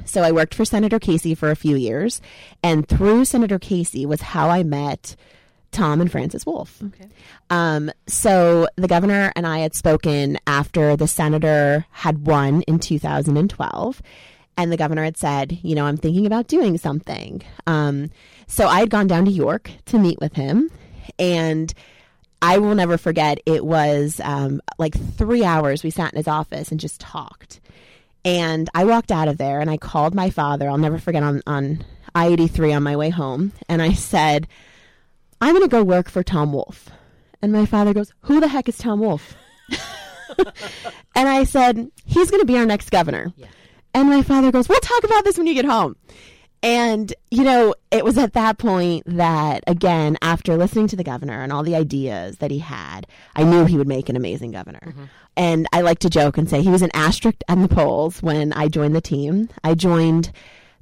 So 0.05 0.23
I 0.23 0.33
worked 0.33 0.55
for 0.55 0.65
Senator 0.65 0.99
Casey 0.99 1.35
for 1.35 1.51
a 1.51 1.57
few 1.57 1.77
years, 1.77 2.21
and 2.63 2.87
through 2.87 3.25
Senator 3.25 3.59
Casey 3.59 4.07
was 4.07 4.21
how 4.21 4.51
I 4.51 4.63
met 4.63 5.17
Tom 5.73 6.01
and 6.01 6.11
Frances 6.11 6.47
Wolf. 6.47 6.81
Okay. 6.83 7.09
Um, 7.51 7.91
so 8.07 8.69
the 8.77 8.89
governor 8.89 9.33
and 9.37 9.47
I 9.47 9.59
had 9.59 9.75
spoken 9.75 10.39
after 10.47 10.97
the 10.97 11.09
senator 11.09 11.87
had 11.91 12.27
won 12.27 12.63
in 12.63 12.79
2012. 12.79 14.03
And 14.59 14.73
the 14.73 14.79
governor 14.79 15.05
had 15.05 15.19
said, 15.19 15.59
you 15.63 15.75
know, 15.75 15.85
I'm 15.85 15.99
thinking 15.99 16.25
about 16.25 16.47
doing 16.47 16.79
something. 16.79 17.43
Um, 17.67 18.11
so 18.47 18.69
I 18.69 18.81
had 18.81 18.89
gone 18.89 19.07
down 19.07 19.27
to 19.27 19.31
York 19.31 19.71
to 19.87 19.99
meet 19.99 20.19
with 20.19 20.35
him. 20.35 20.71
And 21.19 21.75
I 22.43 22.59
will 22.59 22.75
never 22.75 22.99
forget, 22.99 23.39
it 23.47 23.65
was 23.65 24.21
um, 24.23 24.61
like 24.79 24.95
three 25.17 25.45
hours 25.45 25.83
we 25.83 25.91
sat 25.91 26.13
in 26.13 26.17
his 26.19 26.29
office 26.29 26.71
and 26.71 26.79
just 26.79 27.01
talked. 27.01 27.61
And 28.25 28.69
I 28.75 28.85
walked 28.85 29.13
out 29.13 29.29
of 29.29 29.39
there 29.39 29.61
and 29.61 29.71
I 29.71 29.77
called 29.77 30.15
my 30.15 30.31
father. 30.31 30.69
I'll 30.69 30.79
never 30.79 30.99
forget 30.99 31.23
on, 31.23 31.43
on 31.47 31.85
I 32.15 32.29
83 32.29 32.73
on 32.73 32.83
my 32.83 32.97
way 32.97 33.11
home. 33.11 33.53
And 33.69 33.81
I 33.81 33.93
said, 33.93 34.49
I'm 35.41 35.53
going 35.53 35.65
to 35.65 35.69
go 35.69 35.85
work 35.85 36.11
for 36.11 36.23
Tom 36.23 36.53
Wolf. 36.53 36.91
And 37.41 37.53
my 37.53 37.67
father 37.67 37.95
goes, 37.95 38.13
Who 38.23 38.41
the 38.41 38.49
heck 38.49 38.69
is 38.69 38.79
Tom 38.79 39.01
Wolf? 39.01 39.37
and 41.15 41.29
I 41.29 41.45
said, 41.45 41.91
He's 42.05 42.31
going 42.31 42.41
to 42.41 42.47
be 42.47 42.59
our 42.59 42.67
next 42.67 42.91
governor. 42.91 43.33
Yeah. 43.37 43.47
And 43.95 44.09
my 44.09 44.23
father 44.23 44.51
goes, 44.51 44.69
We'll 44.69 44.81
talk 44.81 45.05
about 45.05 45.25
this 45.25 45.39
when 45.39 45.47
you 45.47 45.55
get 45.55 45.65
home. 45.65 45.97
And, 46.67 47.15
you 47.31 47.45
know, 47.45 47.77
it 47.93 48.05
was 48.05 48.19
at 48.19 48.33
that 48.33 48.59
point 48.59 49.05
that, 49.07 49.63
again, 49.69 50.19
after 50.21 50.57
listening 50.57 50.89
to 50.89 50.97
the 50.97 51.05
governor 51.05 51.41
and 51.41 51.53
all 51.53 51.63
the 51.63 51.77
ideas 51.77 52.39
that 52.39 52.51
he 52.51 52.59
had, 52.59 53.07
I 53.37 53.45
knew 53.45 53.67
he 53.67 53.77
would 53.79 53.87
make 53.87 54.09
an 54.09 54.17
amazing 54.17 54.51
governor. 54.51 54.93
And 55.37 55.69
I 55.73 55.83
like 55.83 56.01
to 56.01 56.11
joke 56.11 56.37
and 56.37 56.51
say 56.51 56.63
he 56.63 56.71
was 56.71 56.83
an 56.83 56.91
asterisk 56.93 57.39
in 57.49 57.63
the 57.63 57.69
polls 57.69 58.21
when 58.21 58.53
I 58.53 58.67
joined 58.67 58.97
the 58.97 59.01
team. 59.01 59.49
I 59.63 59.75
joined 59.75 60.33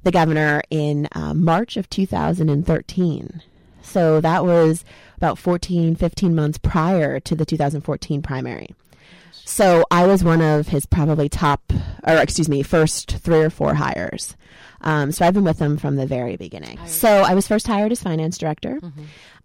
the 0.01 0.11
governor 0.11 0.63
in 0.71 1.07
uh, 1.11 1.35
March 1.35 1.77
of 1.77 1.87
2013. 1.91 3.41
So 3.83 4.19
that 4.21 4.43
was 4.43 4.83
about 5.17 5.37
14, 5.37 5.95
15 5.95 6.33
months 6.33 6.57
prior 6.57 7.19
to 7.19 7.35
the 7.35 7.45
2014 7.45 8.23
primary. 8.23 8.73
So 9.45 9.85
I 9.91 10.07
was 10.07 10.23
one 10.23 10.41
of 10.41 10.67
his 10.67 10.85
probably 10.85 11.29
top, 11.29 11.71
or 12.05 12.15
excuse 12.17 12.49
me, 12.49 12.63
first 12.63 13.17
three 13.17 13.41
or 13.41 13.49
four 13.49 13.75
hires. 13.75 14.35
Um, 14.81 15.11
so 15.11 15.25
I've 15.25 15.33
been 15.33 15.43
with 15.43 15.59
him 15.59 15.77
from 15.77 15.95
the 15.95 16.05
very 16.05 16.35
beginning. 16.35 16.79
So 16.87 17.09
I 17.09 17.33
was 17.33 17.47
first 17.47 17.67
hired 17.67 17.91
as 17.91 18.01
finance 18.03 18.37
director. 18.37 18.79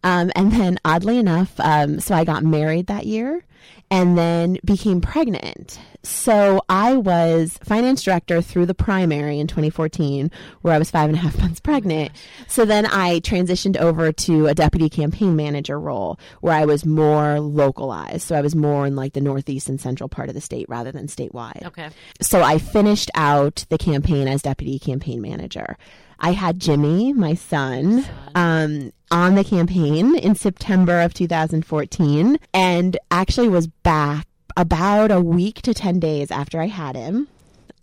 Um, 0.02 0.32
and 0.34 0.52
then, 0.52 0.78
oddly 0.84 1.18
enough, 1.18 1.52
um, 1.60 2.00
so 2.00 2.14
I 2.14 2.24
got 2.24 2.42
married 2.42 2.86
that 2.86 3.06
year 3.06 3.44
and 3.90 4.16
then 4.16 4.58
became 4.64 5.00
pregnant. 5.00 5.78
So 6.02 6.62
I 6.68 6.96
was 6.96 7.58
finance 7.62 8.02
director 8.02 8.40
through 8.40 8.66
the 8.66 8.74
primary 8.74 9.38
in 9.38 9.46
2014, 9.46 10.30
where 10.62 10.72
I 10.72 10.78
was 10.78 10.90
five 10.90 11.08
and 11.10 11.18
a 11.18 11.20
half 11.20 11.38
months 11.40 11.60
pregnant. 11.60 12.12
So 12.46 12.64
then 12.64 12.86
I 12.86 13.20
transitioned 13.20 13.76
over 13.76 14.12
to 14.12 14.46
a 14.46 14.54
deputy 14.54 14.88
campaign 14.88 15.36
manager 15.36 15.78
role 15.78 16.18
where 16.40 16.54
I 16.54 16.64
was 16.64 16.86
more 16.86 17.40
localized. 17.40 18.22
So 18.22 18.36
I 18.36 18.40
was 18.40 18.54
more 18.54 18.86
in 18.86 18.96
like 18.96 19.12
the 19.12 19.20
northeast 19.20 19.68
and 19.68 19.80
central 19.80 20.08
part 20.08 20.28
of 20.28 20.34
the 20.34 20.40
state 20.40 20.66
rather 20.68 20.92
than 20.92 21.06
statewide. 21.06 21.66
Okay. 21.66 21.90
So 22.20 22.42
I 22.42 22.58
finished 22.58 23.10
out 23.14 23.66
the 23.68 23.78
campaign 23.78 24.28
as 24.28 24.42
deputy 24.42 24.78
campaign 24.78 25.20
manager. 25.20 25.76
I 26.20 26.32
had 26.32 26.60
Jimmy, 26.60 27.12
my 27.12 27.34
son, 27.34 28.04
um, 28.34 28.92
on 29.10 29.34
the 29.34 29.44
campaign 29.44 30.16
in 30.16 30.34
September 30.34 31.00
of 31.00 31.14
2014 31.14 32.38
and 32.54 32.96
actually 33.10 33.48
was 33.48 33.66
back 33.66 34.26
about 34.56 35.10
a 35.10 35.20
week 35.20 35.62
to 35.62 35.72
10 35.74 35.98
days 35.98 36.30
after 36.30 36.60
I 36.60 36.66
had 36.66 36.96
him. 36.96 37.28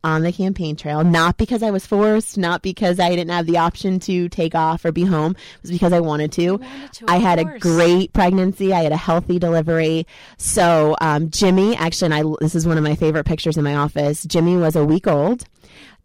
on 0.04 0.22
the 0.22 0.32
campaign 0.32 0.76
trail, 0.76 1.04
not 1.04 1.36
because 1.38 1.62
I 1.62 1.72
was 1.72 1.86
forced, 1.86 2.38
not 2.38 2.62
because 2.62 2.98
I 2.98 3.10
didn't 3.10 3.32
have 3.32 3.46
the 3.46 3.58
option 3.58 4.00
to 4.02 4.30
take 4.30 4.56
off 4.56 4.86
or 4.86 4.92
be 4.94 5.04
home. 5.04 5.32
It 5.32 5.62
was 5.64 5.72
because 5.72 5.92
I 5.92 6.00
wanted 6.00 6.32
to. 6.34 6.58
wanted 6.58 6.94
to, 6.94 7.06
I 7.10 7.18
had 7.18 7.40
course. 7.40 7.56
a 7.56 7.60
great 7.60 8.14
pregnancy. 8.14 8.72
I 8.74 8.84
had 8.84 8.94
a 8.94 8.98
healthy 8.98 9.38
delivery. 9.38 10.06
So, 10.38 10.96
um, 11.02 11.30
Jimmy, 11.30 11.76
actually, 11.76 12.14
and 12.14 12.14
I, 12.14 12.36
this 12.40 12.56
is 12.56 12.66
one 12.66 12.78
of 12.78 12.84
my 12.86 12.96
favorite 12.96 13.26
pictures 13.26 13.58
in 13.58 13.66
my 13.66 13.76
office. 13.76 14.24
Jimmy 14.24 14.56
was 14.56 14.78
a 14.78 14.86
week 14.86 15.08
old. 15.08 15.44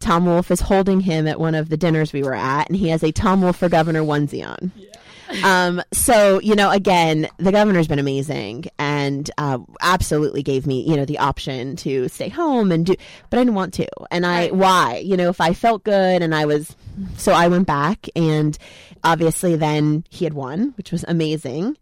Tom 0.03 0.27
Wolf 0.27 0.51
is 0.51 0.61
holding 0.61 1.01
him 1.01 1.27
at 1.27 1.41
one 1.41 1.55
of 1.55 1.69
the 1.69 1.77
dinners 1.77 2.13
we 2.13 2.23
were 2.23 2.35
at, 2.35 2.69
and 2.69 2.77
he 2.77 2.89
has 2.89 3.03
a 3.03 3.13
Tom 3.13 3.41
Wolf 3.41 3.57
for 3.57 3.69
Governor 3.69 4.03
onesie 4.03 4.47
on. 4.47 4.73
Um, 5.45 5.83
so 5.93 6.41
you 6.41 6.55
know, 6.55 6.71
again, 6.71 7.29
the 7.39 7.53
governor's 7.53 7.89
been 7.89 7.99
amazing 7.99 8.67
and 8.79 9.31
uh, 9.39 9.59
absolutely 9.81 10.43
gave 10.43 10.67
me, 10.67 10.83
you 10.83 10.97
know, 10.97 11.05
the 11.05 11.19
option 11.19 11.77
to 11.77 12.09
stay 12.09 12.29
home 12.29 12.71
and 12.71 12.85
do, 12.85 12.95
but 13.31 13.39
I 13.39 13.41
didn't 13.41 13.55
want 13.55 13.75
to. 13.75 13.87
And 14.11 14.27
I, 14.27 14.49
why? 14.49 14.99
You 14.99 15.17
know, 15.17 15.31
if 15.31 15.41
I 15.41 15.55
felt 15.55 15.85
good 15.85 16.21
and 16.21 16.35
I 16.35 16.45
was, 16.45 16.77
so 17.17 17.33
I 17.33 17.49
went 17.49 17.67
back 17.67 18.09
and 18.15 18.59
obviously 19.05 19.57
then 19.57 20.05
he 20.11 20.25
had 20.25 20.35
won, 20.35 20.75
which 20.77 20.93
was 20.93 21.05
amazing. 21.09 21.79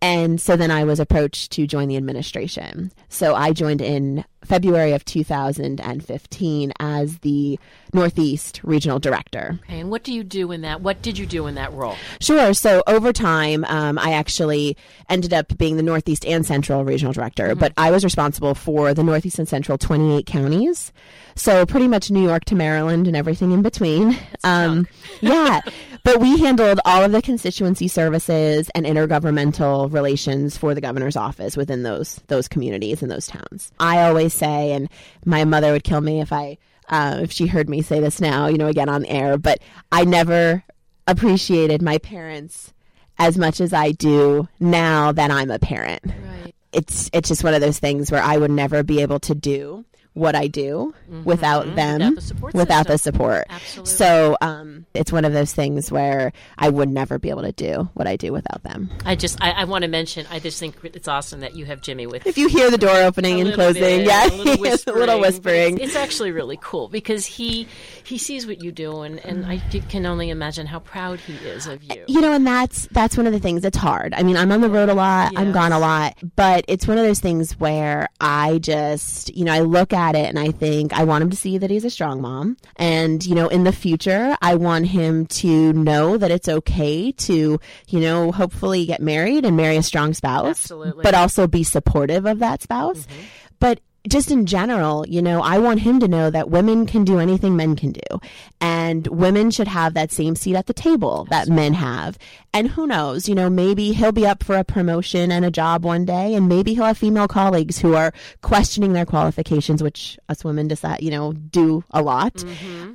And 0.00 0.40
so 0.40 0.56
then 0.56 0.70
I 0.70 0.84
was 0.84 1.00
approached 1.00 1.52
to 1.52 1.66
join 1.66 1.88
the 1.88 1.96
administration. 1.96 2.92
So 3.08 3.34
I 3.34 3.52
joined 3.52 3.80
in 3.80 4.24
February 4.44 4.92
of 4.92 5.04
2015 5.04 6.72
as 6.78 7.18
the 7.18 7.58
Northeast 7.92 8.60
Regional 8.62 8.98
Director. 8.98 9.58
Okay, 9.64 9.80
and 9.80 9.90
what 9.90 10.04
do 10.04 10.12
you 10.12 10.22
do 10.22 10.52
in 10.52 10.60
that? 10.62 10.80
What 10.80 11.02
did 11.02 11.18
you 11.18 11.26
do 11.26 11.46
in 11.46 11.56
that 11.56 11.72
role? 11.72 11.96
Sure. 12.20 12.54
So 12.54 12.82
over 12.86 13.12
time, 13.12 13.64
um, 13.64 13.98
I 13.98 14.12
actually 14.12 14.76
ended 15.08 15.34
up 15.34 15.56
being 15.58 15.76
the 15.76 15.82
Northeast 15.82 16.24
and 16.24 16.46
Central 16.46 16.84
Regional 16.84 17.12
Director, 17.12 17.54
but 17.54 17.72
I 17.76 17.90
was 17.90 18.04
responsible 18.04 18.54
for 18.54 18.94
the 18.94 19.02
Northeast 19.02 19.38
and 19.38 19.48
Central 19.48 19.76
28 19.76 20.26
counties. 20.26 20.92
So 21.34 21.66
pretty 21.66 21.88
much 21.88 22.10
New 22.10 22.22
York 22.22 22.44
to 22.46 22.54
Maryland 22.54 23.06
and 23.06 23.16
everything 23.16 23.52
in 23.52 23.62
between. 23.62 24.16
Um, 24.44 24.86
yeah. 25.20 25.60
But 26.08 26.20
we 26.20 26.38
handled 26.38 26.80
all 26.86 27.04
of 27.04 27.12
the 27.12 27.20
constituency 27.20 27.86
services 27.86 28.70
and 28.74 28.86
intergovernmental 28.86 29.92
relations 29.92 30.56
for 30.56 30.74
the 30.74 30.80
governor's 30.80 31.16
office 31.16 31.54
within 31.54 31.82
those 31.82 32.14
those 32.28 32.48
communities 32.48 33.02
and 33.02 33.10
those 33.10 33.26
towns. 33.26 33.70
I 33.78 34.00
always 34.04 34.32
say, 34.32 34.72
and 34.72 34.88
my 35.26 35.44
mother 35.44 35.70
would 35.70 35.84
kill 35.84 36.00
me 36.00 36.22
if 36.22 36.32
I 36.32 36.56
uh, 36.88 37.18
if 37.20 37.30
she 37.30 37.46
heard 37.46 37.68
me 37.68 37.82
say 37.82 38.00
this 38.00 38.22
now, 38.22 38.46
you 38.46 38.56
know, 38.56 38.68
again 38.68 38.88
on 38.88 39.04
air, 39.04 39.36
but 39.36 39.58
I 39.92 40.06
never 40.06 40.64
appreciated 41.06 41.82
my 41.82 41.98
parents 41.98 42.72
as 43.18 43.36
much 43.36 43.60
as 43.60 43.74
I 43.74 43.92
do 43.92 44.48
now 44.58 45.12
that 45.12 45.30
I'm 45.30 45.50
a 45.50 45.58
parent. 45.58 46.06
Right. 46.06 46.54
It's 46.72 47.10
it's 47.12 47.28
just 47.28 47.44
one 47.44 47.52
of 47.52 47.60
those 47.60 47.80
things 47.80 48.10
where 48.10 48.22
I 48.22 48.38
would 48.38 48.50
never 48.50 48.82
be 48.82 49.02
able 49.02 49.20
to 49.20 49.34
do 49.34 49.84
what 50.18 50.34
I 50.34 50.46
do 50.48 50.94
without 51.24 51.74
them, 51.74 51.98
Mm-hmm. 51.98 52.08
Without 52.08 52.14
the 52.14 52.20
support 52.20 52.54
without 52.54 52.86
the 52.86 52.98
support. 52.98 53.46
Absolutely. 53.48 53.92
So 53.92 54.36
um, 54.40 54.86
it's 54.94 55.10
one 55.12 55.24
of 55.24 55.32
those 55.32 55.52
things 55.52 55.90
where 55.90 56.32
I 56.58 56.68
would 56.68 56.88
never 56.88 57.18
be 57.18 57.30
able 57.30 57.42
to 57.42 57.52
do 57.52 57.88
what 57.94 58.06
I 58.06 58.16
do 58.16 58.32
without 58.32 58.62
them. 58.62 58.90
I 59.04 59.14
just 59.14 59.40
I, 59.42 59.50
I 59.52 59.64
want 59.64 59.82
to 59.82 59.88
mention 59.88 60.26
I 60.30 60.38
just 60.38 60.58
think 60.58 60.76
it's 60.82 61.08
awesome 61.08 61.40
that 61.40 61.54
you 61.56 61.64
have 61.66 61.80
Jimmy 61.80 62.06
with 62.06 62.26
If 62.26 62.36
you 62.38 62.48
hear 62.48 62.70
the 62.70 62.78
door 62.78 62.96
opening 62.96 63.40
and 63.40 63.54
closing, 63.54 63.82
bit, 63.82 64.06
yeah, 64.06 64.26
a 64.26 64.30
little 64.36 64.56
whispering. 64.60 64.96
a 64.96 65.00
little 65.00 65.20
whispering. 65.20 65.74
It's, 65.76 65.84
it's 65.88 65.96
actually 65.96 66.32
really 66.32 66.58
cool 66.60 66.88
because 66.88 67.26
he 67.26 67.68
he 68.04 68.18
sees 68.18 68.46
what 68.46 68.62
you 68.62 68.72
do, 68.72 69.02
and, 69.02 69.24
and 69.24 69.46
I 69.46 69.58
can 69.88 70.06
only 70.06 70.30
imagine 70.30 70.66
how 70.66 70.80
proud 70.80 71.20
he 71.20 71.34
is 71.34 71.66
of 71.66 71.82
you. 71.82 72.04
you 72.08 72.20
know 72.20 72.32
and 72.32 72.46
that's 72.46 72.86
that's 72.90 73.16
one 73.16 73.26
of 73.26 73.32
the 73.32 73.38
things 73.38 73.64
it's 73.64 73.76
hard 73.76 74.14
i 74.14 74.22
mean 74.22 74.36
i'm 74.36 74.50
on 74.50 74.60
the 74.60 74.68
road 74.70 74.88
a 74.88 74.94
lot 74.94 75.32
i'm 75.36 75.52
gone 75.52 75.72
a 75.72 75.78
lot 75.78 76.16
but 76.36 76.64
it's 76.68 76.86
one 76.86 76.98
of 76.98 77.04
those 77.04 77.20
things 77.20 77.52
where 77.60 78.08
i 78.20 78.58
just 78.58 79.34
you 79.36 79.44
know 79.44 79.52
i 79.52 79.60
look 79.60 79.92
at 79.92 80.07
it 80.14 80.26
and 80.26 80.38
i 80.38 80.50
think 80.50 80.92
i 80.92 81.04
want 81.04 81.22
him 81.22 81.30
to 81.30 81.36
see 81.36 81.58
that 81.58 81.70
he's 81.70 81.84
a 81.84 81.90
strong 81.90 82.20
mom. 82.20 82.56
And 82.76 83.24
you 83.24 83.34
know 83.34 83.48
in 83.48 83.64
the 83.64 83.72
future 83.72 84.36
i 84.40 84.54
want 84.54 84.86
him 84.86 85.26
to 85.26 85.72
know 85.72 86.16
that 86.16 86.30
it's 86.30 86.48
okay 86.48 87.12
to 87.12 87.60
you 87.88 88.00
know 88.00 88.32
hopefully 88.32 88.86
get 88.86 89.00
married 89.00 89.44
and 89.44 89.56
marry 89.56 89.76
a 89.76 89.82
strong 89.82 90.14
spouse 90.14 90.64
Absolutely. 90.64 91.02
but 91.02 91.14
also 91.14 91.46
be 91.46 91.62
supportive 91.64 92.26
of 92.26 92.38
that 92.40 92.62
spouse. 92.62 93.06
Mm-hmm. 93.06 93.22
But 93.60 93.80
just 94.08 94.30
in 94.30 94.46
general, 94.46 95.06
you 95.06 95.22
know, 95.22 95.42
I 95.42 95.58
want 95.58 95.80
him 95.80 96.00
to 96.00 96.08
know 96.08 96.30
that 96.30 96.50
women 96.50 96.86
can 96.86 97.04
do 97.04 97.18
anything 97.18 97.56
men 97.56 97.76
can 97.76 97.92
do. 97.92 98.20
And 98.60 99.06
women 99.08 99.50
should 99.50 99.68
have 99.68 99.94
that 99.94 100.10
same 100.10 100.34
seat 100.34 100.56
at 100.56 100.66
the 100.66 100.74
table 100.74 101.26
that 101.30 101.48
men 101.48 101.74
have. 101.74 102.18
And 102.52 102.68
who 102.68 102.86
knows, 102.86 103.28
you 103.28 103.34
know, 103.34 103.50
maybe 103.50 103.92
he'll 103.92 104.10
be 104.10 104.26
up 104.26 104.42
for 104.42 104.56
a 104.56 104.64
promotion 104.64 105.30
and 105.30 105.44
a 105.44 105.50
job 105.50 105.84
one 105.84 106.04
day, 106.04 106.34
and 106.34 106.48
maybe 106.48 106.74
he'll 106.74 106.86
have 106.86 106.98
female 106.98 107.28
colleagues 107.28 107.78
who 107.78 107.94
are 107.94 108.12
questioning 108.40 108.94
their 108.94 109.04
qualifications, 109.04 109.82
which 109.82 110.18
us 110.28 110.44
women 110.44 110.66
decide, 110.66 111.02
you 111.02 111.10
know, 111.10 111.34
do 111.34 111.84
a 111.90 112.02
lot, 112.02 112.42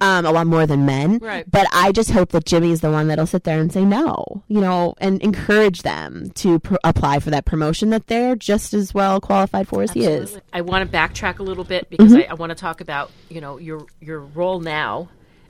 um, 0.02 0.26
a 0.26 0.32
lot 0.32 0.48
more 0.48 0.66
than 0.66 0.86
men. 0.86 1.20
Right. 1.20 1.50
But 1.50 1.68
I 1.72 1.92
just 1.92 2.10
hope 2.10 2.32
that 2.32 2.46
Jimmy's 2.46 2.82
the 2.82 2.92
one 2.92 3.08
that'll 3.08 3.28
sit 3.28 3.44
there 3.44 3.60
and 3.60 3.72
say 3.72 3.86
no, 3.86 4.44
you 4.48 4.60
know, 4.60 4.96
and 4.98 5.22
encourage 5.22 5.84
them 5.84 6.32
to 6.32 6.60
pr- 6.60 6.76
apply 6.84 7.20
for 7.20 7.30
that 7.30 7.46
promotion 7.46 7.92
that 7.92 8.08
they're 8.08 8.36
just 8.36 8.74
as 8.74 8.94
well 8.94 9.22
qualified 9.22 9.68
for 9.68 9.84
as 9.84 9.92
he 9.92 10.06
is. 10.06 10.40
I 10.52 10.62
want 10.62 10.84
to 10.84 10.92
backtrack 11.08 11.40
a 11.40 11.44
little 11.44 11.64
bit 11.64 11.90
because 11.90 12.14
I, 12.14 12.22
I 12.32 12.34
want 12.34 12.50
to 12.52 12.56
talk 12.56 12.82
about 12.82 13.12
you 13.30 13.42
know 13.42 13.58
your 13.58 13.86
your 14.00 14.20
role 14.20 14.60
now, 14.60 15.10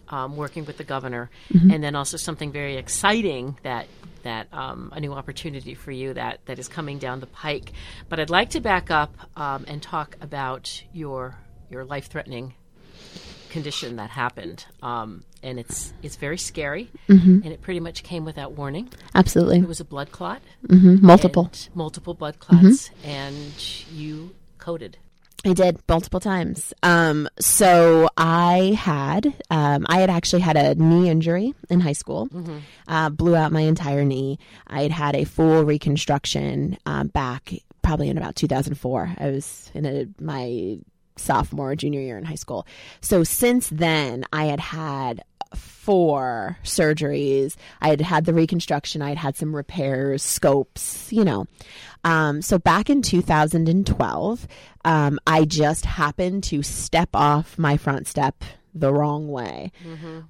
um, 0.10 0.36
working 0.36 0.66
with 0.66 0.78
the 0.78 0.84
governor, 0.84 1.30
and 1.72 1.84
then 1.84 1.96
also 1.96 2.18
something 2.18 2.52
very 2.52 2.78
exciting 2.78 3.58
that 3.64 3.88
that 4.24 4.48
um, 4.54 4.92
a 4.94 5.00
new 5.00 5.14
opportunity 5.14 5.74
for 5.76 5.92
you 5.92 6.14
that 6.14 6.40
that 6.46 6.60
is 6.60 6.68
coming 6.68 6.98
down 7.00 7.20
the 7.20 7.28
pike. 7.28 7.72
But 8.10 8.20
I'd 8.20 8.30
like 8.30 8.52
to 8.52 8.62
back 8.62 8.90
up 8.92 9.14
um, 9.36 9.66
and 9.68 9.82
talk 9.82 10.16
about 10.22 10.84
your 10.94 11.36
your 11.70 11.84
life 11.86 12.08
threatening 12.08 12.54
condition 13.50 13.98
that 13.98 14.10
happened, 14.10 14.66
um, 14.82 15.24
and 15.44 15.60
it's 15.60 15.94
it's 16.02 16.16
very 16.16 16.38
scary, 16.38 16.90
and 17.44 17.46
it 17.46 17.62
pretty 17.62 17.80
much 17.80 18.02
came 18.04 18.26
without 18.26 18.54
warning. 18.54 18.90
Absolutely. 19.14 19.60
It 19.60 19.68
was 19.68 19.80
a 19.80 19.86
blood 19.86 20.12
clot, 20.12 20.42
hmm 20.68 21.06
Multiple. 21.06 21.52
multiple 21.76 22.14
blood 22.16 22.40
clots, 22.40 22.90
and 23.04 23.54
you 23.94 24.32
coded. 24.58 24.98
I 25.46 25.54
did 25.54 25.80
multiple 25.90 26.20
times. 26.22 26.74
Um, 26.84 27.28
so 27.40 28.10
I 28.16 28.78
had, 28.80 29.34
um, 29.50 29.86
I 29.90 30.00
had 30.00 30.10
actually 30.10 30.42
had 30.42 30.56
a 30.56 30.76
knee 30.76 31.10
injury 31.10 31.54
in 31.70 31.82
high 31.82 31.94
school, 31.94 32.30
uh, 32.88 33.10
blew 33.10 33.36
out 33.36 33.52
my 33.52 33.62
entire 33.62 34.06
knee. 34.06 34.40
I 34.68 34.84
had 34.84 34.92
had 34.92 35.16
a 35.16 35.26
full 35.26 35.64
reconstruction 35.66 36.78
um, 36.86 37.08
back 37.08 37.54
probably 37.82 38.08
in 38.10 38.18
about 38.18 38.36
2004. 38.36 39.16
I 39.20 39.30
was 39.32 39.70
in 39.74 39.86
a, 39.86 40.06
my 40.22 40.78
sophomore, 41.18 41.76
junior 41.76 42.00
year 42.00 42.18
in 42.18 42.24
high 42.24 42.36
school. 42.36 42.66
So 43.02 43.24
since 43.24 43.68
then, 43.68 44.24
I 44.32 44.46
had 44.46 44.60
had 44.62 45.24
four 45.56 46.58
surgeries. 46.64 47.56
I 47.82 47.90
had 47.90 48.02
had 48.02 48.26
the 48.26 48.34
reconstruction. 48.34 49.02
I 49.02 49.10
had 49.10 49.18
had 49.18 49.36
some 49.36 49.56
repairs, 49.56 50.24
scopes, 50.24 51.12
you 51.12 51.24
know. 51.24 51.46
Um, 52.04 52.42
so 52.42 52.58
back 52.58 52.90
in 52.90 53.02
2012, 53.02 54.48
um, 54.86 55.20
I 55.26 55.46
just 55.46 55.86
happened 55.86 56.44
to 56.46 56.62
step 56.64 57.10
off 57.14 57.58
my 57.58 57.78
front 57.78 58.08
step 58.08 58.44
the 58.76 58.92
wrong 58.94 59.28
way, 59.28 59.72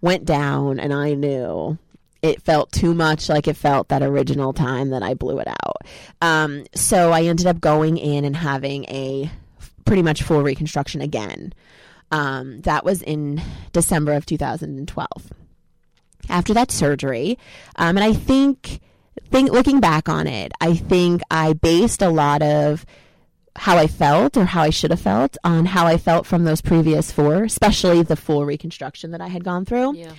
went 0.02 0.26
down, 0.26 0.80
and 0.80 0.94
I 0.94 1.14
knew 1.14 1.78
it 2.22 2.42
felt 2.42 2.72
too 2.72 2.94
much 2.94 3.30
like 3.30 3.48
it 3.48 3.58
felt 3.58 3.90
that 3.90 4.02
original 4.02 4.54
time 4.54 4.90
that 4.92 5.04
I 5.04 5.14
blew 5.14 5.40
it 5.40 5.48
out. 5.48 5.78
Um, 6.22 6.66
so 6.74 7.12
I 7.12 7.24
ended 7.24 7.48
up 7.48 7.60
going 7.60 7.98
in 7.98 8.24
and 8.26 8.36
having 8.36 8.86
a 8.86 9.30
f- 9.60 9.72
pretty 9.86 10.02
much 10.02 10.24
full 10.24 10.42
reconstruction 10.42 11.02
again. 11.02 11.54
Um, 12.12 12.62
that 12.62 12.86
was 12.86 13.02
in 13.02 13.42
December 13.74 14.14
of 14.14 14.26
2012. 14.26 15.08
After 16.30 16.54
that 16.54 16.72
surgery, 16.72 17.38
um, 17.76 17.98
and 17.98 18.04
I 18.04 18.14
think, 18.14 18.80
think 19.30 19.52
looking 19.52 19.82
back 19.82 20.08
on 20.08 20.28
it, 20.28 20.54
I 20.62 20.76
think 20.76 21.22
I 21.30 21.54
based 21.54 22.02
a 22.02 22.10
lot 22.10 22.42
of 22.42 22.86
how 23.56 23.78
I 23.78 23.88
felt 23.88 24.36
or 24.38 24.46
how 24.46 24.62
I 24.62 24.70
should 24.70 24.92
have 24.92 25.02
felt 25.02 25.38
on 25.44 25.66
how 25.66 25.86
I 25.86 25.98
felt 25.98 26.26
from 26.26 26.44
those 26.44 26.62
previous 26.62 27.12
four, 27.12 27.44
especially 27.44 28.02
the 28.02 28.16
full 28.16 28.46
reconstruction 28.46 29.12
that 29.12 29.22
I 29.22 29.28
had 29.28 29.44
gone 29.44 29.66
through. 29.66 29.96
Yeah. 29.96 30.14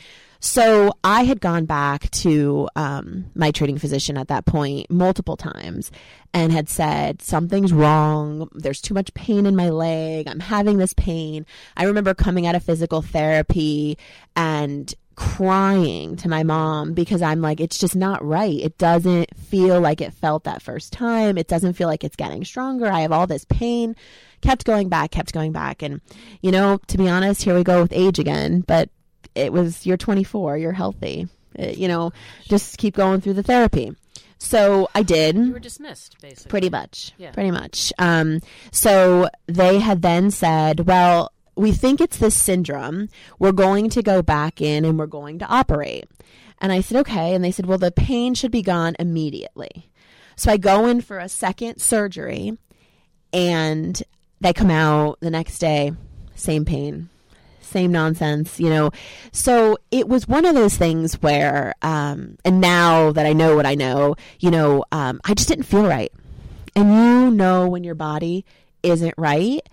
So 0.44 0.92
I 1.02 1.22
had 1.24 1.40
gone 1.40 1.64
back 1.64 2.10
to 2.10 2.68
um, 2.76 3.30
my 3.34 3.50
treating 3.50 3.78
physician 3.78 4.18
at 4.18 4.28
that 4.28 4.44
point 4.44 4.90
multiple 4.90 5.38
times 5.38 5.90
and 6.34 6.52
had 6.52 6.68
said, 6.68 7.22
Something's 7.22 7.72
wrong. 7.72 8.50
There's 8.52 8.82
too 8.82 8.92
much 8.92 9.14
pain 9.14 9.46
in 9.46 9.56
my 9.56 9.70
leg. 9.70 10.28
I'm 10.28 10.40
having 10.40 10.76
this 10.76 10.92
pain. 10.92 11.46
I 11.78 11.84
remember 11.84 12.12
coming 12.12 12.46
out 12.46 12.54
of 12.54 12.62
physical 12.62 13.00
therapy 13.00 13.96
and 14.36 14.94
crying 15.16 16.16
to 16.16 16.28
my 16.28 16.42
mom 16.42 16.92
because 16.92 17.22
I'm 17.22 17.40
like, 17.40 17.60
It's 17.60 17.78
just 17.78 17.96
not 17.96 18.24
right. 18.24 18.58
It 18.58 18.78
doesn't 18.78 19.36
feel 19.36 19.80
like 19.80 20.00
it 20.00 20.12
felt 20.12 20.44
that 20.44 20.62
first 20.62 20.92
time. 20.92 21.36
It 21.38 21.48
doesn't 21.48 21.74
feel 21.74 21.88
like 21.88 22.04
it's 22.04 22.16
getting 22.16 22.44
stronger. 22.44 22.86
I 22.86 23.00
have 23.00 23.12
all 23.12 23.26
this 23.26 23.44
pain. 23.46 23.96
Kept 24.40 24.64
going 24.64 24.88
back, 24.88 25.10
kept 25.10 25.32
going 25.32 25.52
back. 25.52 25.82
And, 25.82 26.00
you 26.42 26.50
know, 26.50 26.78
to 26.88 26.98
be 26.98 27.08
honest, 27.08 27.42
here 27.42 27.54
we 27.54 27.64
go 27.64 27.82
with 27.82 27.92
age 27.92 28.18
again. 28.18 28.60
But 28.60 28.90
it 29.34 29.52
was 29.52 29.84
you're 29.84 29.96
24 29.96 30.58
you're 30.58 30.72
healthy 30.72 31.26
Uh, 31.58 31.66
you 31.68 31.88
know 31.88 32.12
just 32.44 32.78
keep 32.78 32.94
going 32.94 33.20
through 33.20 33.32
the 33.32 33.42
therapy 33.42 33.90
so 34.38 34.86
i 34.94 35.02
did 35.02 35.34
You 35.34 35.52
were 35.52 35.58
dismissed, 35.58 36.20
basically. 36.20 36.50
pretty 36.50 36.70
much 36.70 37.10
Yeah. 37.18 37.32
pretty 37.32 37.50
much 37.50 37.92
um, 37.98 38.38
so 38.70 39.28
they 39.46 39.80
had 39.80 40.02
then 40.02 40.30
said 40.30 40.86
well 40.86 41.32
we 41.56 41.72
think 41.72 42.00
it's 42.00 42.18
this 42.18 42.40
syndrome. 42.40 43.08
We're 43.38 43.52
going 43.52 43.90
to 43.90 44.02
go 44.02 44.22
back 44.22 44.60
in 44.60 44.84
and 44.84 44.98
we're 44.98 45.06
going 45.06 45.38
to 45.40 45.46
operate. 45.46 46.06
And 46.60 46.72
I 46.72 46.80
said, 46.80 46.98
okay. 47.00 47.34
And 47.34 47.44
they 47.44 47.50
said, 47.50 47.66
well, 47.66 47.78
the 47.78 47.90
pain 47.90 48.34
should 48.34 48.50
be 48.50 48.62
gone 48.62 48.96
immediately. 48.98 49.90
So 50.36 50.50
I 50.50 50.56
go 50.56 50.86
in 50.86 51.00
for 51.00 51.18
a 51.18 51.28
second 51.28 51.80
surgery 51.80 52.58
and 53.32 54.02
they 54.40 54.52
come 54.52 54.70
out 54.70 55.18
the 55.20 55.30
next 55.30 55.58
day, 55.58 55.92
same 56.34 56.64
pain, 56.64 57.08
same 57.60 57.92
nonsense, 57.92 58.58
you 58.58 58.68
know. 58.68 58.90
So 59.32 59.78
it 59.90 60.08
was 60.08 60.28
one 60.28 60.44
of 60.44 60.54
those 60.54 60.76
things 60.76 61.14
where, 61.14 61.74
um, 61.82 62.38
and 62.44 62.60
now 62.60 63.12
that 63.12 63.26
I 63.26 63.32
know 63.32 63.56
what 63.56 63.66
I 63.66 63.74
know, 63.74 64.16
you 64.40 64.50
know, 64.50 64.84
um, 64.92 65.20
I 65.24 65.34
just 65.34 65.48
didn't 65.48 65.64
feel 65.64 65.86
right. 65.86 66.12
And 66.76 66.92
you 66.92 67.30
know 67.30 67.68
when 67.68 67.84
your 67.84 67.94
body 67.94 68.44
isn't 68.82 69.14
right. 69.16 69.66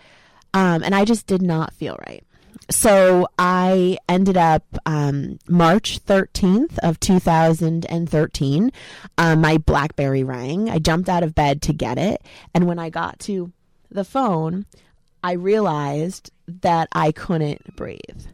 Um, 0.53 0.84
and 0.84 0.93
I 0.93 1.05
just 1.05 1.27
did 1.27 1.41
not 1.41 1.74
feel 1.74 1.98
right. 2.08 2.24
So 2.70 3.27
I 3.38 3.98
ended 4.08 4.38
up 4.38 4.63
um, 4.86 5.39
March 5.48 6.03
13th 6.05 6.77
of 6.79 7.00
2013. 7.00 8.72
Um, 9.17 9.41
my 9.41 9.58
BlackBerry 9.58 10.24
rang. 10.24 10.70
I 10.70 10.79
jumped 10.79 11.10
out 11.10 11.24
of 11.24 11.36
bed 11.36 11.62
to 11.63 11.74
get 11.74 11.98
it, 11.98 12.22
and 12.53 12.67
when 12.67 12.79
I 12.79 12.89
got 12.89 13.20
to 13.22 13.51
the 13.89 14.05
phone, 14.05 14.65
I 15.24 15.34
realized 15.34 16.31
that 16.62 16.88
I 16.93 17.12
couldn't 17.12 17.75
breathe. 17.75 18.25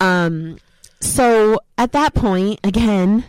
Um, 0.00 0.58
so 1.00 1.60
at 1.76 1.92
that 1.92 2.14
point, 2.14 2.60
again, 2.62 3.24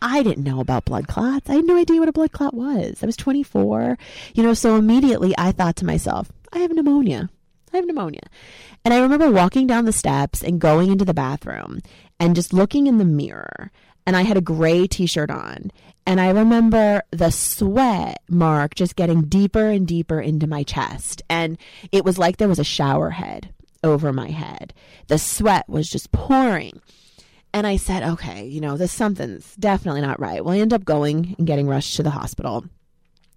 I 0.00 0.22
didn't 0.22 0.44
know 0.44 0.60
about 0.60 0.84
blood 0.84 1.08
clots. 1.08 1.48
I 1.48 1.54
had 1.54 1.64
no 1.64 1.76
idea 1.76 2.00
what 2.00 2.08
a 2.08 2.12
blood 2.12 2.32
clot 2.32 2.54
was. 2.54 3.02
I 3.02 3.06
was 3.06 3.16
24, 3.16 3.98
you 4.34 4.42
know, 4.42 4.54
so 4.54 4.76
immediately 4.76 5.34
I 5.38 5.52
thought 5.52 5.76
to 5.76 5.84
myself, 5.84 6.30
I 6.52 6.58
have 6.58 6.72
pneumonia. 6.72 7.30
I 7.72 7.76
have 7.76 7.86
pneumonia. 7.86 8.22
And 8.84 8.92
I 8.92 9.00
remember 9.00 9.30
walking 9.30 9.66
down 9.66 9.84
the 9.84 9.92
steps 9.92 10.42
and 10.42 10.60
going 10.60 10.90
into 10.90 11.04
the 11.04 11.14
bathroom 11.14 11.80
and 12.20 12.34
just 12.34 12.52
looking 12.52 12.86
in 12.86 12.98
the 12.98 13.04
mirror. 13.04 13.70
And 14.06 14.16
I 14.16 14.22
had 14.22 14.36
a 14.36 14.42
gray 14.42 14.86
t 14.86 15.06
shirt 15.06 15.30
on. 15.30 15.70
And 16.06 16.20
I 16.20 16.30
remember 16.30 17.02
the 17.12 17.30
sweat 17.30 18.20
mark 18.28 18.74
just 18.74 18.96
getting 18.96 19.22
deeper 19.22 19.68
and 19.68 19.86
deeper 19.86 20.20
into 20.20 20.46
my 20.46 20.64
chest. 20.64 21.22
And 21.30 21.56
it 21.92 22.04
was 22.04 22.18
like 22.18 22.36
there 22.36 22.48
was 22.48 22.58
a 22.58 22.64
shower 22.64 23.10
head 23.10 23.54
over 23.84 24.12
my 24.12 24.30
head. 24.30 24.74
The 25.06 25.18
sweat 25.18 25.68
was 25.68 25.88
just 25.88 26.10
pouring. 26.10 26.80
And 27.54 27.66
I 27.66 27.76
said, 27.76 28.02
okay, 28.02 28.46
you 28.46 28.60
know, 28.60 28.76
this 28.76 28.92
something's 28.92 29.54
definitely 29.56 30.00
not 30.00 30.18
right. 30.18 30.44
Well, 30.44 30.58
end 30.58 30.72
up 30.72 30.84
going 30.84 31.36
and 31.38 31.46
getting 31.46 31.68
rushed 31.68 31.96
to 31.96 32.02
the 32.02 32.10
hospital 32.10 32.64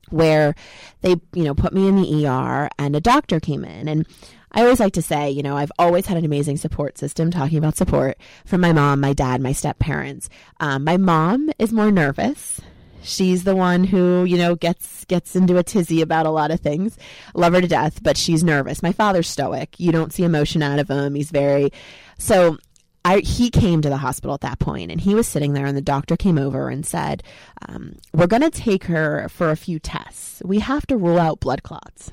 where 0.10 0.56
they, 1.02 1.16
you 1.34 1.44
know, 1.44 1.54
put 1.54 1.74
me 1.74 1.88
in 1.88 1.96
the 1.96 2.26
ER 2.26 2.70
and 2.78 2.96
a 2.96 3.02
doctor 3.02 3.40
came 3.40 3.64
in. 3.64 3.88
And 3.88 4.06
I 4.52 4.62
always 4.62 4.80
like 4.80 4.94
to 4.94 5.02
say, 5.02 5.30
you 5.30 5.44
know, 5.44 5.58
I've 5.58 5.72
always 5.78 6.06
had 6.06 6.18
an 6.18 6.26
amazing 6.26 6.58
support 6.58 6.98
system, 6.98 7.30
talking 7.30 7.58
about 7.58 7.76
support 7.76 8.18
from 8.46 8.62
my 8.62 8.72
mom, 8.72 9.02
my 9.02 9.14
dad, 9.14 9.42
my 9.42 9.52
step 9.52 9.80
parents. 9.80 10.30
Um, 10.60 10.84
my 10.84 10.98
mom 10.98 11.50
is 11.60 11.74
more 11.74 11.92
nervous. 11.92 12.62
She's 13.02 13.44
the 13.44 13.56
one 13.56 13.84
who, 13.84 14.24
you 14.24 14.38
know, 14.38 14.56
gets 14.56 15.06
gets 15.06 15.36
into 15.36 15.58
a 15.58 15.64
tizzy 15.64 16.02
about 16.02 16.26
a 16.26 16.32
lot 16.32 16.50
of 16.50 16.60
things. 16.60 16.98
Love 17.36 17.54
her 17.54 17.62
to 17.62 17.68
death, 17.68 18.02
but 18.02 18.18
she's 18.18 18.44
nervous. 18.44 18.82
My 18.82 18.94
father's 18.94 19.30
stoic. 19.30 19.80
You 19.80 19.92
don't 19.92 20.12
see 20.12 20.24
emotion 20.24 20.64
out 20.64 20.80
of 20.80 20.90
him. 20.90 21.14
He's 21.14 21.30
very 21.30 21.72
so 22.18 22.58
I, 23.06 23.20
he 23.20 23.50
came 23.52 23.82
to 23.82 23.90
the 23.90 23.98
hospital 23.98 24.34
at 24.34 24.42
that 24.42 24.60
point 24.60 24.92
and 24.92 25.00
he 25.00 25.14
was 25.14 25.28
sitting 25.28 25.54
there 25.54 25.68
and 25.68 25.78
the 25.78 25.82
doctor 25.82 26.18
came 26.18 26.40
over 26.40 26.70
and 26.70 26.86
said 26.86 27.22
um, 27.70 27.98
we're 28.14 28.28
going 28.28 28.42
to 28.42 28.50
take 28.50 28.86
her 28.86 29.30
for 29.30 29.52
a 29.52 29.56
few 29.56 29.80
tests 29.80 30.42
we 30.44 30.60
have 30.60 30.88
to 30.88 30.98
rule 30.98 31.20
out 31.20 31.40
blood 31.40 31.62
clots 31.62 32.12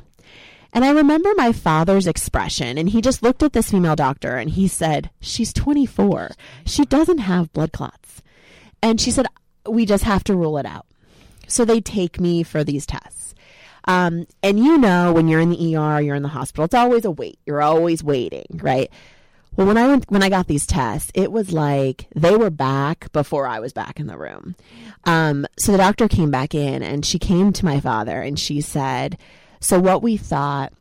and 0.72 0.84
I 0.84 0.90
remember 0.90 1.30
my 1.37 1.52
father's 1.52 2.06
expression, 2.06 2.78
and 2.78 2.88
he 2.88 3.02
just 3.02 3.22
looked 3.22 3.42
at 3.42 3.52
this 3.52 3.70
female 3.70 3.94
doctor 3.94 4.37
and 4.37 4.49
he 4.49 4.68
said, 4.68 5.11
She's 5.20 5.52
24. 5.52 6.30
She 6.64 6.87
doesn't 6.87 7.18
have 7.18 7.52
blood 7.52 7.72
clots. 7.72 8.22
And 8.82 8.99
she 8.99 9.11
said, 9.11 9.26
We 9.68 9.84
just 9.84 10.04
have 10.04 10.25
to 10.25 10.34
rule 10.34 10.56
it 10.56 10.64
out. 10.64 10.87
So 11.46 11.66
they 11.66 11.82
take 11.82 12.18
me 12.18 12.42
for 12.42 12.64
these 12.64 12.87
tests. 12.87 13.34
Um, 13.84 14.26
and 14.42 14.58
you 14.58 14.78
know, 14.78 15.12
when 15.12 15.28
you're 15.28 15.40
in 15.40 15.50
the 15.50 15.76
ER, 15.76 16.00
you're 16.00 16.16
in 16.16 16.22
the 16.22 16.28
hospital, 16.28 16.64
it's 16.64 16.75
always 16.75 17.04
a 17.04 17.11
wait. 17.11 17.38
You're 17.44 17.60
always 17.60 18.02
waiting, 18.02 18.47
right? 18.62 18.90
Well, 19.56 19.67
when 19.67 19.76
I 19.76 19.86
went, 19.86 20.10
when 20.10 20.23
I 20.23 20.30
got 20.30 20.47
these 20.47 20.67
tests, 20.67 21.10
it 21.15 21.30
was 21.30 21.52
like 21.52 22.06
they 22.15 22.36
were 22.36 22.50
back 22.50 23.12
before 23.12 23.47
I 23.47 23.60
was 23.60 23.73
back 23.73 24.00
in 24.00 24.06
the 24.06 24.17
room. 24.17 24.56
Um, 25.04 25.47
so 25.58 25.73
the 25.73 25.78
doctor 25.78 26.08
came 26.08 26.30
back 26.30 26.54
in 26.54 26.82
and 26.82 27.04
she 27.04 27.19
came 27.19 27.52
to 27.52 27.65
my 27.65 27.78
father 27.78 28.23
and 28.23 28.38
she 28.38 28.60
said, 28.60 29.19
so, 29.62 29.78
what 29.78 30.02
we 30.02 30.17
thought 30.17 30.73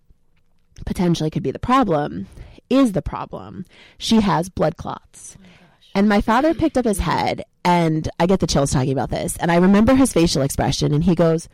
potentially 0.88 1.30
could 1.30 1.44
be 1.44 1.52
the 1.52 1.60
problem 1.60 2.26
is 2.68 2.94
the 2.94 3.04
problem. 3.04 3.66
She 4.00 4.22
has 4.22 4.50
blood 4.50 4.76
clots. 4.76 5.38
Oh 5.40 5.46
and 5.94 6.10
my 6.10 6.20
father 6.20 6.56
picked 6.56 6.80
up 6.80 6.86
his 6.86 6.98
head, 6.98 7.44
and 7.64 8.10
I 8.20 8.26
get 8.26 8.40
the 8.40 8.48
chills 8.48 8.72
talking 8.72 8.92
about 8.92 9.12
this. 9.12 9.38
And 9.38 9.52
I 9.52 9.58
remember 9.58 9.94
his 9.94 10.14
facial 10.14 10.42
expression, 10.42 10.96
and 10.96 11.04
he 11.04 11.14
goes, 11.14 11.48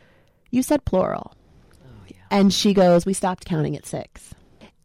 You 0.50 0.62
said 0.62 0.86
plural. 0.86 1.34
Oh, 1.84 2.06
yeah. 2.06 2.16
And 2.30 2.50
she 2.50 2.72
goes, 2.72 3.04
We 3.04 3.12
stopped 3.12 3.44
counting 3.44 3.76
at 3.76 3.84
six. 3.84 4.34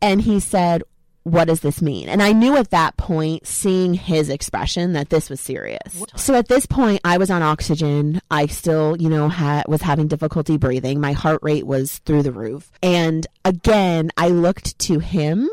And 0.01 0.21
he 0.21 0.41
said, 0.41 0.83
what 1.23 1.45
does 1.45 1.61
this 1.61 1.81
mean? 1.81 2.09
And 2.09 2.21
I 2.21 2.33
knew 2.33 2.57
at 2.57 2.71
that 2.71 2.97
point, 2.97 3.47
seeing 3.47 3.93
his 3.93 4.29
expression, 4.29 4.93
that 4.93 5.09
this 5.09 5.29
was 5.29 5.39
serious. 5.39 6.03
So 6.15 6.35
at 6.35 6.49
this 6.49 6.65
point, 6.65 6.99
I 7.03 7.17
was 7.17 7.29
on 7.29 7.41
oxygen. 7.41 8.21
I 8.29 8.47
still, 8.47 8.97
you 8.97 9.09
know, 9.09 9.29
ha- 9.29 9.63
was 9.67 9.81
having 9.81 10.07
difficulty 10.07 10.57
breathing. 10.57 10.99
My 10.99 11.13
heart 11.13 11.39
rate 11.41 11.65
was 11.65 11.99
through 11.99 12.23
the 12.23 12.33
roof. 12.33 12.71
And 12.81 13.25
again, 13.45 14.11
I 14.17 14.29
looked 14.29 14.77
to 14.79 14.99
him 14.99 15.49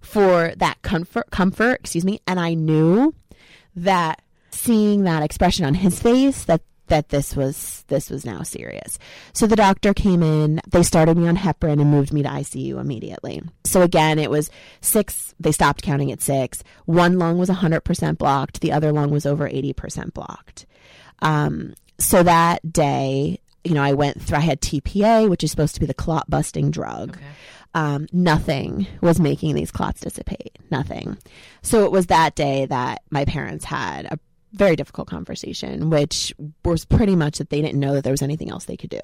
for 0.00 0.52
that 0.56 0.80
comfort, 0.82 1.30
comfort, 1.30 1.80
excuse 1.80 2.04
me. 2.04 2.20
And 2.26 2.40
I 2.40 2.54
knew 2.54 3.14
that 3.76 4.22
seeing 4.50 5.04
that 5.04 5.22
expression 5.22 5.66
on 5.66 5.74
his 5.74 6.00
face, 6.00 6.44
that 6.44 6.62
that 6.88 7.08
this 7.08 7.34
was 7.34 7.84
this 7.88 8.10
was 8.10 8.24
now 8.24 8.42
serious. 8.42 8.98
So 9.32 9.46
the 9.46 9.56
doctor 9.56 9.94
came 9.94 10.22
in, 10.22 10.60
they 10.68 10.82
started 10.82 11.16
me 11.16 11.28
on 11.28 11.36
heparin 11.36 11.80
and 11.80 11.90
moved 11.90 12.12
me 12.12 12.22
to 12.22 12.28
ICU 12.28 12.78
immediately. 12.80 13.42
So 13.64 13.82
again, 13.82 14.18
it 14.18 14.30
was 14.30 14.50
6 14.80 15.34
they 15.40 15.52
stopped 15.52 15.82
counting 15.82 16.12
at 16.12 16.22
6. 16.22 16.62
One 16.84 17.18
lung 17.18 17.38
was 17.38 17.48
100% 17.48 18.18
blocked, 18.18 18.60
the 18.60 18.72
other 18.72 18.92
lung 18.92 19.10
was 19.10 19.26
over 19.26 19.48
80% 19.48 20.12
blocked. 20.12 20.66
Um, 21.20 21.74
so 21.98 22.22
that 22.22 22.72
day, 22.72 23.38
you 23.62 23.74
know, 23.74 23.82
I 23.82 23.94
went 23.94 24.20
through 24.20 24.38
I 24.38 24.42
had 24.42 24.60
TPA, 24.60 25.28
which 25.28 25.42
is 25.42 25.50
supposed 25.50 25.74
to 25.74 25.80
be 25.80 25.86
the 25.86 25.94
clot 25.94 26.28
busting 26.28 26.70
drug. 26.70 27.16
Okay. 27.16 27.26
Um, 27.76 28.06
nothing 28.12 28.86
was 29.00 29.18
making 29.18 29.56
these 29.56 29.72
clots 29.72 30.02
dissipate. 30.02 30.58
Nothing. 30.70 31.18
So 31.62 31.84
it 31.84 31.90
was 31.90 32.06
that 32.06 32.36
day 32.36 32.66
that 32.66 33.02
my 33.10 33.24
parents 33.24 33.64
had 33.64 34.06
a 34.06 34.18
very 34.54 34.76
difficult 34.76 35.08
conversation, 35.08 35.90
which 35.90 36.32
was 36.64 36.84
pretty 36.84 37.16
much 37.16 37.38
that 37.38 37.50
they 37.50 37.60
didn't 37.60 37.80
know 37.80 37.94
that 37.94 38.04
there 38.04 38.12
was 38.12 38.22
anything 38.22 38.50
else 38.50 38.64
they 38.64 38.76
could 38.76 38.90
do. 38.90 39.00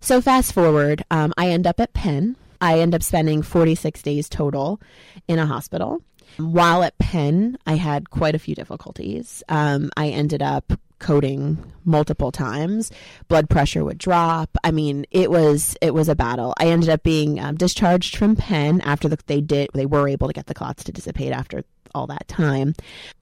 So 0.00 0.20
fast 0.20 0.52
forward, 0.52 1.04
um, 1.10 1.32
I 1.36 1.48
end 1.48 1.66
up 1.66 1.80
at 1.80 1.92
Penn. 1.92 2.36
I 2.60 2.80
end 2.80 2.94
up 2.94 3.02
spending 3.02 3.42
46 3.42 4.02
days 4.02 4.28
total 4.28 4.80
in 5.28 5.38
a 5.38 5.46
hospital. 5.46 6.02
While 6.36 6.82
at 6.82 6.98
Penn, 6.98 7.58
I 7.66 7.76
had 7.76 8.10
quite 8.10 8.34
a 8.34 8.38
few 8.38 8.54
difficulties. 8.54 9.42
Um, 9.48 9.90
I 9.96 10.08
ended 10.08 10.42
up 10.42 10.72
coding 10.98 11.58
multiple 11.84 12.32
times. 12.32 12.90
Blood 13.28 13.50
pressure 13.50 13.84
would 13.84 13.98
drop. 13.98 14.56
I 14.64 14.70
mean, 14.70 15.04
it 15.10 15.30
was 15.30 15.76
it 15.82 15.92
was 15.92 16.08
a 16.08 16.14
battle. 16.14 16.54
I 16.58 16.66
ended 16.68 16.88
up 16.88 17.02
being 17.02 17.38
um, 17.38 17.56
discharged 17.56 18.16
from 18.16 18.36
Penn 18.36 18.80
after 18.80 19.08
the, 19.08 19.18
they 19.26 19.40
did 19.40 19.68
they 19.74 19.86
were 19.86 20.08
able 20.08 20.28
to 20.28 20.32
get 20.32 20.46
the 20.46 20.54
clots 20.54 20.84
to 20.84 20.92
dissipate 20.92 21.32
after 21.32 21.62
all 21.94 22.06
that 22.08 22.26
time 22.26 22.74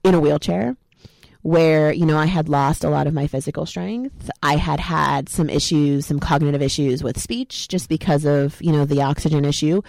in 0.03 0.15
a 0.15 0.19
wheelchair 0.19 0.75
where, 1.43 1.91
you 1.91 2.05
know, 2.05 2.17
I 2.17 2.25
had 2.25 2.49
lost 2.49 2.83
a 2.83 2.89
lot 2.89 3.05
of 3.05 3.13
my 3.13 3.27
physical 3.27 3.65
strength. 3.65 4.29
I 4.41 4.55
had 4.55 4.79
had 4.79 5.29
some 5.29 5.49
issues, 5.49 6.05
some 6.05 6.19
cognitive 6.19 6.61
issues 6.61 7.03
with 7.03 7.19
speech 7.19 7.67
just 7.67 7.89
because 7.89 8.25
of, 8.25 8.61
you 8.61 8.71
know, 8.71 8.85
the 8.85 9.01
oxygen 9.01 9.45
issue. 9.45 9.81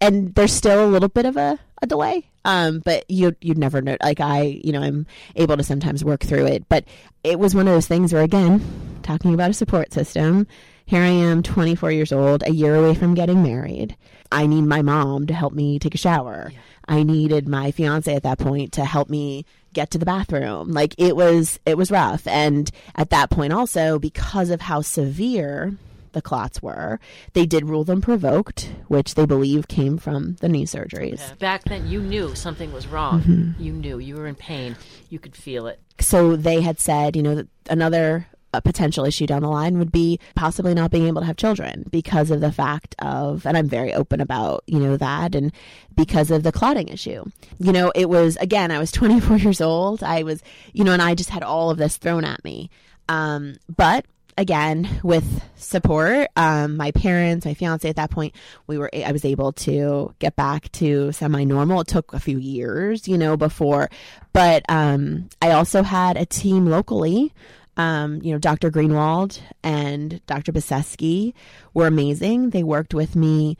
And 0.00 0.34
there's 0.34 0.52
still 0.52 0.84
a 0.84 0.86
little 0.86 1.08
bit 1.08 1.26
of 1.26 1.36
a, 1.36 1.58
a 1.82 1.86
delay. 1.86 2.28
Um, 2.44 2.80
but 2.80 3.04
you, 3.08 3.34
you'd 3.40 3.58
never 3.58 3.80
know. 3.82 3.96
Like 4.02 4.20
I, 4.20 4.60
you 4.64 4.72
know, 4.72 4.80
I'm 4.80 5.06
able 5.36 5.56
to 5.56 5.64
sometimes 5.64 6.04
work 6.04 6.22
through 6.22 6.46
it. 6.46 6.68
But 6.68 6.84
it 7.24 7.38
was 7.38 7.54
one 7.54 7.66
of 7.66 7.74
those 7.74 7.88
things 7.88 8.12
where, 8.12 8.22
again, 8.22 8.60
talking 9.02 9.34
about 9.34 9.50
a 9.50 9.54
support 9.54 9.92
system, 9.92 10.46
here 10.86 11.02
I 11.02 11.08
am, 11.08 11.42
24 11.42 11.90
years 11.90 12.12
old, 12.12 12.44
a 12.46 12.52
year 12.52 12.76
away 12.76 12.94
from 12.94 13.14
getting 13.14 13.42
married. 13.42 13.96
I 14.30 14.46
need 14.46 14.62
my 14.62 14.82
mom 14.82 15.26
to 15.26 15.34
help 15.34 15.52
me 15.52 15.78
take 15.78 15.94
a 15.94 15.98
shower. 15.98 16.50
Yeah. 16.52 16.58
I 16.88 17.02
needed 17.02 17.48
my 17.48 17.70
fiance 17.70 18.14
at 18.14 18.22
that 18.22 18.38
point 18.38 18.72
to 18.72 18.84
help 18.84 19.08
me 19.08 19.44
get 19.72 19.90
to 19.92 19.98
the 19.98 20.06
bathroom. 20.06 20.72
Like 20.72 20.94
it 20.98 21.16
was 21.16 21.58
it 21.64 21.76
was 21.76 21.90
rough. 21.90 22.26
And 22.26 22.70
at 22.94 23.10
that 23.10 23.30
point 23.30 23.52
also 23.52 23.98
because 23.98 24.50
of 24.50 24.60
how 24.60 24.82
severe 24.82 25.76
the 26.12 26.22
clots 26.22 26.62
were. 26.62 27.00
They 27.32 27.46
did 27.46 27.68
rule 27.68 27.84
them 27.84 28.00
provoked, 28.00 28.70
which 28.88 29.14
they 29.14 29.26
believe 29.26 29.68
came 29.68 29.98
from 29.98 30.36
the 30.36 30.48
knee 30.48 30.66
surgeries. 30.66 31.20
Yeah. 31.20 31.34
Back 31.38 31.64
then, 31.64 31.88
you 31.88 32.00
knew 32.00 32.34
something 32.34 32.72
was 32.72 32.86
wrong. 32.86 33.22
Mm-hmm. 33.22 33.62
You 33.62 33.72
knew 33.72 33.98
you 33.98 34.16
were 34.16 34.26
in 34.26 34.34
pain. 34.34 34.76
You 35.08 35.18
could 35.18 35.34
feel 35.34 35.66
it. 35.66 35.80
So 36.00 36.36
they 36.36 36.60
had 36.60 36.78
said, 36.78 37.16
you 37.16 37.22
know, 37.22 37.34
that 37.36 37.48
another 37.68 38.26
a 38.52 38.62
potential 38.62 39.04
issue 39.04 39.26
down 39.26 39.42
the 39.42 39.48
line 39.48 39.78
would 39.78 39.92
be 39.92 40.18
possibly 40.34 40.74
not 40.74 40.90
being 40.90 41.06
able 41.06 41.20
to 41.20 41.26
have 41.26 41.36
children 41.36 41.84
because 41.90 42.30
of 42.30 42.40
the 42.40 42.52
fact 42.52 42.94
of, 42.98 43.46
and 43.46 43.56
I'm 43.56 43.68
very 43.68 43.94
open 43.94 44.20
about, 44.20 44.62
you 44.66 44.78
know, 44.78 44.96
that 44.96 45.34
and 45.34 45.52
because 45.94 46.30
of 46.30 46.42
the 46.42 46.52
clotting 46.52 46.88
issue. 46.88 47.24
You 47.58 47.72
know, 47.72 47.92
it 47.94 48.08
was, 48.08 48.36
again, 48.36 48.70
I 48.70 48.78
was 48.78 48.92
24 48.92 49.38
years 49.38 49.60
old. 49.60 50.02
I 50.02 50.22
was, 50.22 50.42
you 50.72 50.84
know, 50.84 50.92
and 50.92 51.02
I 51.02 51.14
just 51.14 51.30
had 51.30 51.42
all 51.42 51.70
of 51.70 51.78
this 51.78 51.96
thrown 51.96 52.24
at 52.24 52.44
me. 52.44 52.70
Um, 53.08 53.56
but 53.74 54.06
again 54.38 54.88
with 55.02 55.42
support 55.56 56.28
um, 56.36 56.76
my 56.76 56.90
parents 56.90 57.44
my 57.44 57.54
fiance 57.54 57.88
at 57.88 57.96
that 57.96 58.10
point 58.10 58.34
we 58.66 58.78
were 58.78 58.90
i 59.04 59.12
was 59.12 59.24
able 59.24 59.52
to 59.52 60.14
get 60.18 60.34
back 60.36 60.70
to 60.72 61.12
semi-normal 61.12 61.80
it 61.80 61.86
took 61.86 62.12
a 62.14 62.20
few 62.20 62.38
years 62.38 63.06
you 63.06 63.18
know 63.18 63.36
before 63.36 63.90
but 64.32 64.64
um, 64.68 65.28
i 65.42 65.50
also 65.50 65.82
had 65.82 66.16
a 66.16 66.24
team 66.24 66.66
locally 66.66 67.32
um, 67.76 68.20
you 68.22 68.32
know, 68.32 68.38
Dr. 68.38 68.70
Greenwald 68.70 69.40
and 69.62 70.24
Dr. 70.26 70.52
Baseski 70.52 71.32
were 71.74 71.86
amazing. 71.86 72.50
They 72.50 72.62
worked 72.62 72.94
with 72.94 73.16
me 73.16 73.56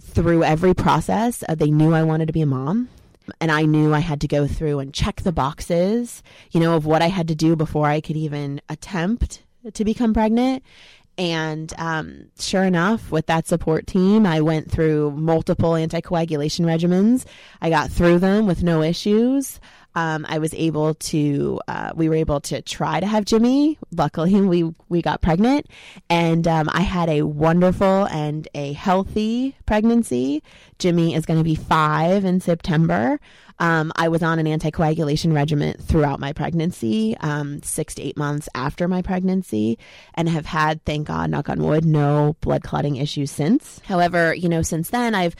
through 0.00 0.44
every 0.44 0.74
process. 0.74 1.42
Uh, 1.48 1.54
they 1.54 1.70
knew 1.70 1.92
I 1.92 2.02
wanted 2.02 2.26
to 2.26 2.32
be 2.32 2.42
a 2.42 2.46
mom. 2.46 2.88
And 3.40 3.50
I 3.50 3.62
knew 3.62 3.92
I 3.92 3.98
had 3.98 4.20
to 4.20 4.28
go 4.28 4.46
through 4.46 4.78
and 4.78 4.94
check 4.94 5.22
the 5.22 5.32
boxes, 5.32 6.22
you 6.52 6.60
know, 6.60 6.76
of 6.76 6.86
what 6.86 7.02
I 7.02 7.08
had 7.08 7.26
to 7.28 7.34
do 7.34 7.56
before 7.56 7.86
I 7.88 8.00
could 8.00 8.16
even 8.16 8.60
attempt 8.68 9.42
to 9.72 9.84
become 9.84 10.14
pregnant. 10.14 10.62
And 11.18 11.72
um, 11.78 12.26
sure 12.38 12.62
enough, 12.62 13.10
with 13.10 13.26
that 13.26 13.48
support 13.48 13.86
team, 13.86 14.26
I 14.26 14.42
went 14.42 14.70
through 14.70 15.12
multiple 15.12 15.72
anticoagulation 15.72 16.66
regimens. 16.66 17.24
I 17.60 17.70
got 17.70 17.90
through 17.90 18.18
them 18.18 18.46
with 18.46 18.62
no 18.62 18.82
issues 18.82 19.58
um, 19.96 20.26
I 20.28 20.38
was 20.38 20.54
able 20.54 20.94
to, 20.94 21.58
uh, 21.66 21.92
we 21.96 22.08
were 22.08 22.14
able 22.14 22.40
to 22.42 22.62
try 22.62 23.00
to 23.00 23.06
have 23.06 23.24
Jimmy. 23.24 23.78
Luckily, 23.90 24.40
we, 24.42 24.72
we 24.88 25.02
got 25.02 25.22
pregnant 25.22 25.66
and 26.08 26.46
um, 26.46 26.68
I 26.70 26.82
had 26.82 27.08
a 27.08 27.22
wonderful 27.22 28.04
and 28.06 28.46
a 28.54 28.74
healthy 28.74 29.56
pregnancy. 29.64 30.42
Jimmy 30.78 31.14
is 31.14 31.26
going 31.26 31.38
to 31.40 31.44
be 31.44 31.54
five 31.54 32.24
in 32.24 32.40
September. 32.40 33.18
Um, 33.58 33.90
I 33.96 34.08
was 34.08 34.22
on 34.22 34.38
an 34.38 34.46
anticoagulation 34.46 35.34
regimen 35.34 35.78
throughout 35.78 36.20
my 36.20 36.34
pregnancy, 36.34 37.16
um, 37.20 37.62
six 37.62 37.94
to 37.94 38.02
eight 38.02 38.18
months 38.18 38.50
after 38.54 38.86
my 38.86 39.00
pregnancy, 39.00 39.78
and 40.14 40.28
have 40.28 40.44
had, 40.44 40.84
thank 40.84 41.06
God, 41.06 41.30
knock 41.30 41.48
on 41.48 41.62
wood, 41.62 41.84
no 41.86 42.36
blood 42.42 42.62
clotting 42.62 42.96
issues 42.96 43.30
since. 43.30 43.80
However, 43.86 44.34
you 44.34 44.50
know, 44.50 44.60
since 44.60 44.90
then, 44.90 45.14
I've 45.14 45.36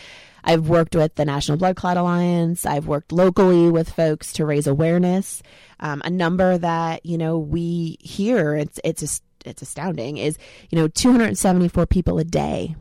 I've 0.47 0.69
worked 0.69 0.95
with 0.95 1.17
the 1.17 1.25
National 1.25 1.59
Blood 1.59 1.77
Clot 1.77 1.97
Alliance. 1.97 2.65
I've 2.65 2.87
worked 2.87 3.13
locally 3.13 3.69
with 3.69 3.91
folks 3.91 4.33
to 4.35 4.47
raise 4.47 4.67
awareness. 4.67 5.43
Um, 5.81 6.01
a 6.05 6.11
number 6.11 6.57
that 6.57 7.05
you 7.05 7.19
know 7.19 7.39
we 7.39 7.99
hear 8.01 8.55
it's 8.55 8.81
it's 8.85 9.21
it's 9.45 9.63
astounding 9.63 10.17
is 10.17 10.39
you 10.71 10.79
know 10.79 10.89
274 10.89 11.87
people 11.87 12.19
a 12.19 12.25
day 12.25 12.75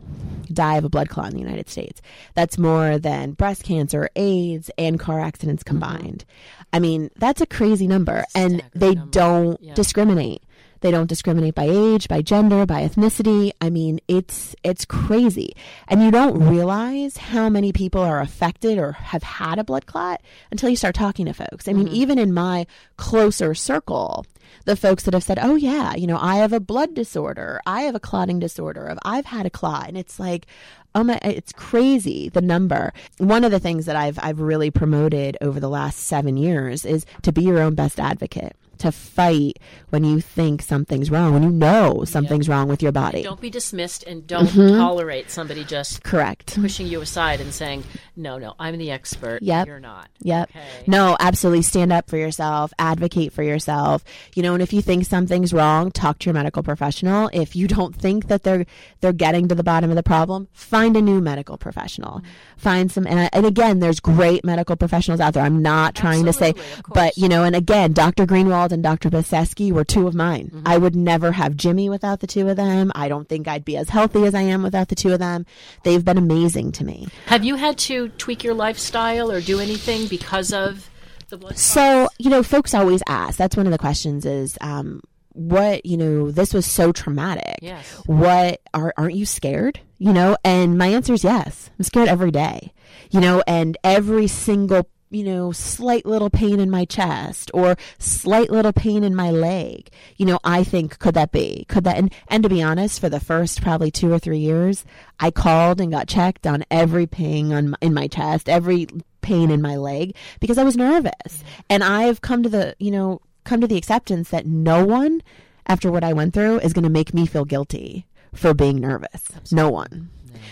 die 0.53 0.77
of 0.77 0.85
a 0.85 0.89
blood 0.89 1.09
clot 1.09 1.27
in 1.27 1.33
the 1.33 1.41
United 1.41 1.69
States. 1.69 2.01
That's 2.35 2.57
more 2.57 2.97
than 2.99 3.31
breast 3.31 3.63
cancer, 3.63 4.09
AIDS, 4.15 4.69
and 4.77 4.99
car 4.99 5.19
accidents 5.19 5.63
mm-hmm. 5.63 5.79
combined. 5.79 6.25
I 6.71 6.79
mean, 6.79 7.09
that's 7.17 7.41
a 7.41 7.45
crazy 7.45 7.87
number, 7.87 8.25
and 8.35 8.63
they 8.73 8.93
number. 8.93 9.11
don't 9.11 9.61
yeah. 9.61 9.73
discriminate. 9.73 10.43
They 10.81 10.91
don't 10.91 11.07
discriminate 11.07 11.55
by 11.55 11.67
age, 11.69 12.07
by 12.07 12.21
gender, 12.21 12.65
by 12.65 12.81
ethnicity. 12.87 13.51
I 13.61 13.69
mean, 13.69 13.99
it's 14.07 14.55
it's 14.63 14.85
crazy. 14.85 15.55
And 15.87 16.03
you 16.03 16.11
don't 16.11 16.39
realize 16.39 17.17
how 17.17 17.49
many 17.49 17.71
people 17.71 18.01
are 18.01 18.21
affected 18.21 18.77
or 18.77 18.93
have 18.93 19.23
had 19.23 19.59
a 19.59 19.63
blood 19.63 19.85
clot 19.85 20.21
until 20.51 20.69
you 20.69 20.75
start 20.75 20.95
talking 20.95 21.25
to 21.25 21.33
folks. 21.33 21.67
I 21.67 21.73
mean, 21.73 21.87
mm-hmm. 21.87 21.95
even 21.95 22.19
in 22.19 22.33
my 22.33 22.67
closer 22.97 23.53
circle, 23.53 24.25
the 24.65 24.75
folks 24.75 25.03
that 25.03 25.13
have 25.13 25.23
said, 25.23 25.39
"Oh 25.41 25.55
yeah, 25.55 25.95
you 25.95 26.07
know, 26.07 26.19
I 26.19 26.37
have 26.37 26.53
a 26.53 26.59
blood 26.59 26.93
disorder. 26.93 27.61
I 27.65 27.81
have 27.81 27.95
a 27.95 27.99
clotting 27.99 28.39
disorder. 28.39 28.85
Of 28.85 28.99
I've 29.03 29.25
had 29.25 29.45
a 29.45 29.49
clot." 29.51 29.87
And 29.87 29.97
it's 29.97 30.19
like, 30.19 30.47
oh 30.95 31.03
my 31.03 31.19
it's 31.21 31.51
crazy 31.51 32.29
the 32.29 32.41
number 32.41 32.93
one 33.17 33.43
of 33.43 33.51
the 33.51 33.59
things 33.59 33.85
that 33.85 33.95
i've 33.97 34.17
i've 34.23 34.39
really 34.39 34.71
promoted 34.71 35.37
over 35.41 35.59
the 35.59 35.69
last 35.69 35.99
7 35.99 36.37
years 36.37 36.85
is 36.85 37.05
to 37.21 37.31
be 37.31 37.43
your 37.43 37.59
own 37.59 37.75
best 37.75 37.99
advocate 37.99 38.55
to 38.79 38.91
fight 38.91 39.59
when 39.89 40.03
you 40.03 40.21
think 40.21 40.61
something's 40.61 41.09
wrong, 41.11 41.33
when 41.33 41.43
you 41.43 41.49
know 41.49 42.03
something's 42.05 42.49
wrong 42.49 42.67
with 42.67 42.81
your 42.81 42.91
body. 42.91 43.23
Don't 43.23 43.41
be 43.41 43.49
dismissed 43.49 44.03
and 44.03 44.25
don't 44.27 44.47
mm-hmm. 44.47 44.77
tolerate 44.77 45.29
somebody 45.29 45.63
just 45.63 46.03
correct 46.03 46.55
pushing 46.59 46.87
you 46.87 47.01
aside 47.01 47.41
and 47.41 47.53
saying, 47.53 47.83
"No, 48.15 48.37
no, 48.37 48.55
I'm 48.59 48.77
the 48.77 48.91
expert. 48.91 49.41
Yep. 49.41 49.67
you're 49.67 49.79
not." 49.79 50.09
Yep. 50.21 50.49
Okay. 50.49 50.83
No, 50.87 51.17
absolutely. 51.19 51.61
Stand 51.61 51.93
up 51.93 52.09
for 52.09 52.17
yourself. 52.17 52.73
Advocate 52.79 53.33
for 53.33 53.43
yourself. 53.43 54.03
You 54.35 54.43
know, 54.43 54.53
and 54.53 54.63
if 54.63 54.73
you 54.73 54.81
think 54.81 55.05
something's 55.05 55.53
wrong, 55.53 55.91
talk 55.91 56.19
to 56.19 56.25
your 56.25 56.33
medical 56.33 56.63
professional. 56.63 57.29
If 57.33 57.55
you 57.55 57.67
don't 57.67 57.95
think 57.95 58.27
that 58.27 58.43
they're 58.43 58.65
they're 59.01 59.13
getting 59.13 59.47
to 59.47 59.55
the 59.55 59.63
bottom 59.63 59.89
of 59.89 59.95
the 59.95 60.03
problem, 60.03 60.47
find 60.53 60.97
a 60.97 61.01
new 61.01 61.21
medical 61.21 61.57
professional. 61.57 62.19
Mm-hmm. 62.19 62.27
Find 62.57 62.91
some, 62.91 63.05
and, 63.05 63.29
and, 63.33 63.45
again, 63.45 63.79
there's 63.79 63.99
great 63.99 64.43
medical 64.43 64.75
professionals 64.75 65.19
out 65.19 65.33
there. 65.33 65.43
I'm 65.43 65.61
not 65.61 65.93
trying 65.93 66.27
absolutely, 66.27 66.61
to 66.61 66.69
say, 66.75 66.81
but 66.93 67.17
you 67.17 67.27
know, 67.27 67.43
and 67.43 67.55
again, 67.55 67.93
Dr. 67.93 68.25
Greenwald 68.25 68.71
and 68.75 68.83
Dr. 68.83 69.09
Baseski 69.09 69.71
were 69.71 69.85
two 69.85 70.05
of 70.05 70.13
mine. 70.13 70.47
Mm-hmm. 70.47 70.67
I 70.67 70.77
would 70.77 70.95
never 70.95 71.31
have 71.31 71.55
Jimmy 71.55 71.89
without 71.89 72.19
the 72.19 72.27
two 72.27 72.47
of 72.49 72.57
them. 72.57 72.91
I 72.93 73.07
don't 73.07 73.27
think 73.27 73.47
I'd 73.47 73.63
be 73.63 73.77
as 73.77 73.89
healthy 73.89 74.25
as 74.25 74.35
I 74.35 74.41
am 74.41 74.63
without 74.63 74.89
the 74.89 74.95
two 74.95 75.13
of 75.13 75.19
them. 75.19 75.45
They've 75.83 76.03
been 76.03 76.17
amazing 76.17 76.73
to 76.73 76.83
me. 76.83 77.07
Have 77.27 77.45
you 77.45 77.55
had 77.55 77.77
to 77.79 78.09
tweak 78.09 78.43
your 78.43 78.53
lifestyle 78.53 79.31
or 79.31 79.39
do 79.39 79.61
anything 79.61 80.07
because 80.07 80.51
of 80.51 80.89
the 81.29 81.37
blood? 81.37 81.57
So, 81.57 82.09
you 82.19 82.29
know, 82.29 82.43
folks 82.43 82.73
always 82.73 83.01
ask. 83.07 83.37
That's 83.37 83.55
one 83.55 83.65
of 83.65 83.71
the 83.71 83.77
questions 83.77 84.25
is, 84.25 84.57
um, 84.59 85.01
what 85.35 85.85
you 85.85 85.97
know 85.97 86.31
this 86.31 86.53
was 86.53 86.65
so 86.65 86.93
traumatic 86.93 87.57
yes. 87.61 87.85
what 88.05 88.61
are 88.73 88.93
aren't 88.95 89.15
you 89.15 89.25
scared 89.25 89.81
you 89.97 90.13
know 90.13 90.37
and 90.45 90.77
my 90.77 90.87
answer 90.87 91.11
is 91.11 91.25
yes 91.25 91.69
i'm 91.77 91.83
scared 91.83 92.07
every 92.07 92.31
day 92.31 92.71
you 93.11 93.19
know 93.19 93.43
and 93.45 93.77
every 93.83 94.27
single 94.27 94.87
you 95.09 95.23
know, 95.23 95.51
slight 95.51 96.05
little 96.05 96.29
pain 96.29 96.59
in 96.59 96.69
my 96.69 96.85
chest 96.85 97.51
or 97.53 97.77
slight 97.99 98.49
little 98.49 98.73
pain 98.73 99.03
in 99.03 99.15
my 99.15 99.31
leg. 99.31 99.89
You 100.17 100.25
know, 100.25 100.39
I 100.43 100.63
think, 100.63 100.99
could 100.99 101.13
that 101.15 101.31
be? 101.31 101.65
Could 101.69 101.83
that? 101.83 101.97
And, 101.97 102.13
and 102.27 102.43
to 102.43 102.49
be 102.49 102.61
honest, 102.61 102.99
for 102.99 103.09
the 103.09 103.19
first 103.19 103.61
probably 103.61 103.91
two 103.91 104.11
or 104.11 104.19
three 104.19 104.39
years, 104.39 104.85
I 105.19 105.31
called 105.31 105.79
and 105.79 105.91
got 105.91 106.07
checked 106.07 106.45
on 106.47 106.65
every 106.69 107.07
pain 107.07 107.53
on 107.53 107.75
in 107.81 107.93
my 107.93 108.07
chest, 108.07 108.49
every 108.49 108.87
pain 109.21 109.49
in 109.51 109.61
my 109.61 109.75
leg 109.75 110.15
because 110.39 110.57
I 110.57 110.63
was 110.63 110.77
nervous. 110.77 111.43
And 111.69 111.83
I've 111.83 112.21
come 112.21 112.43
to 112.43 112.49
the, 112.49 112.75
you 112.79 112.91
know, 112.91 113.21
come 113.43 113.61
to 113.61 113.67
the 113.67 113.77
acceptance 113.77 114.29
that 114.29 114.45
no 114.45 114.85
one 114.85 115.21
after 115.67 115.91
what 115.91 116.03
I 116.03 116.13
went 116.13 116.33
through 116.33 116.59
is 116.59 116.73
going 116.73 116.83
to 116.83 116.89
make 116.89 117.13
me 117.13 117.25
feel 117.25 117.45
guilty 117.45 118.05
for 118.33 118.53
being 118.53 118.77
nervous. 118.77 119.29
No 119.51 119.69
one. 119.69 120.09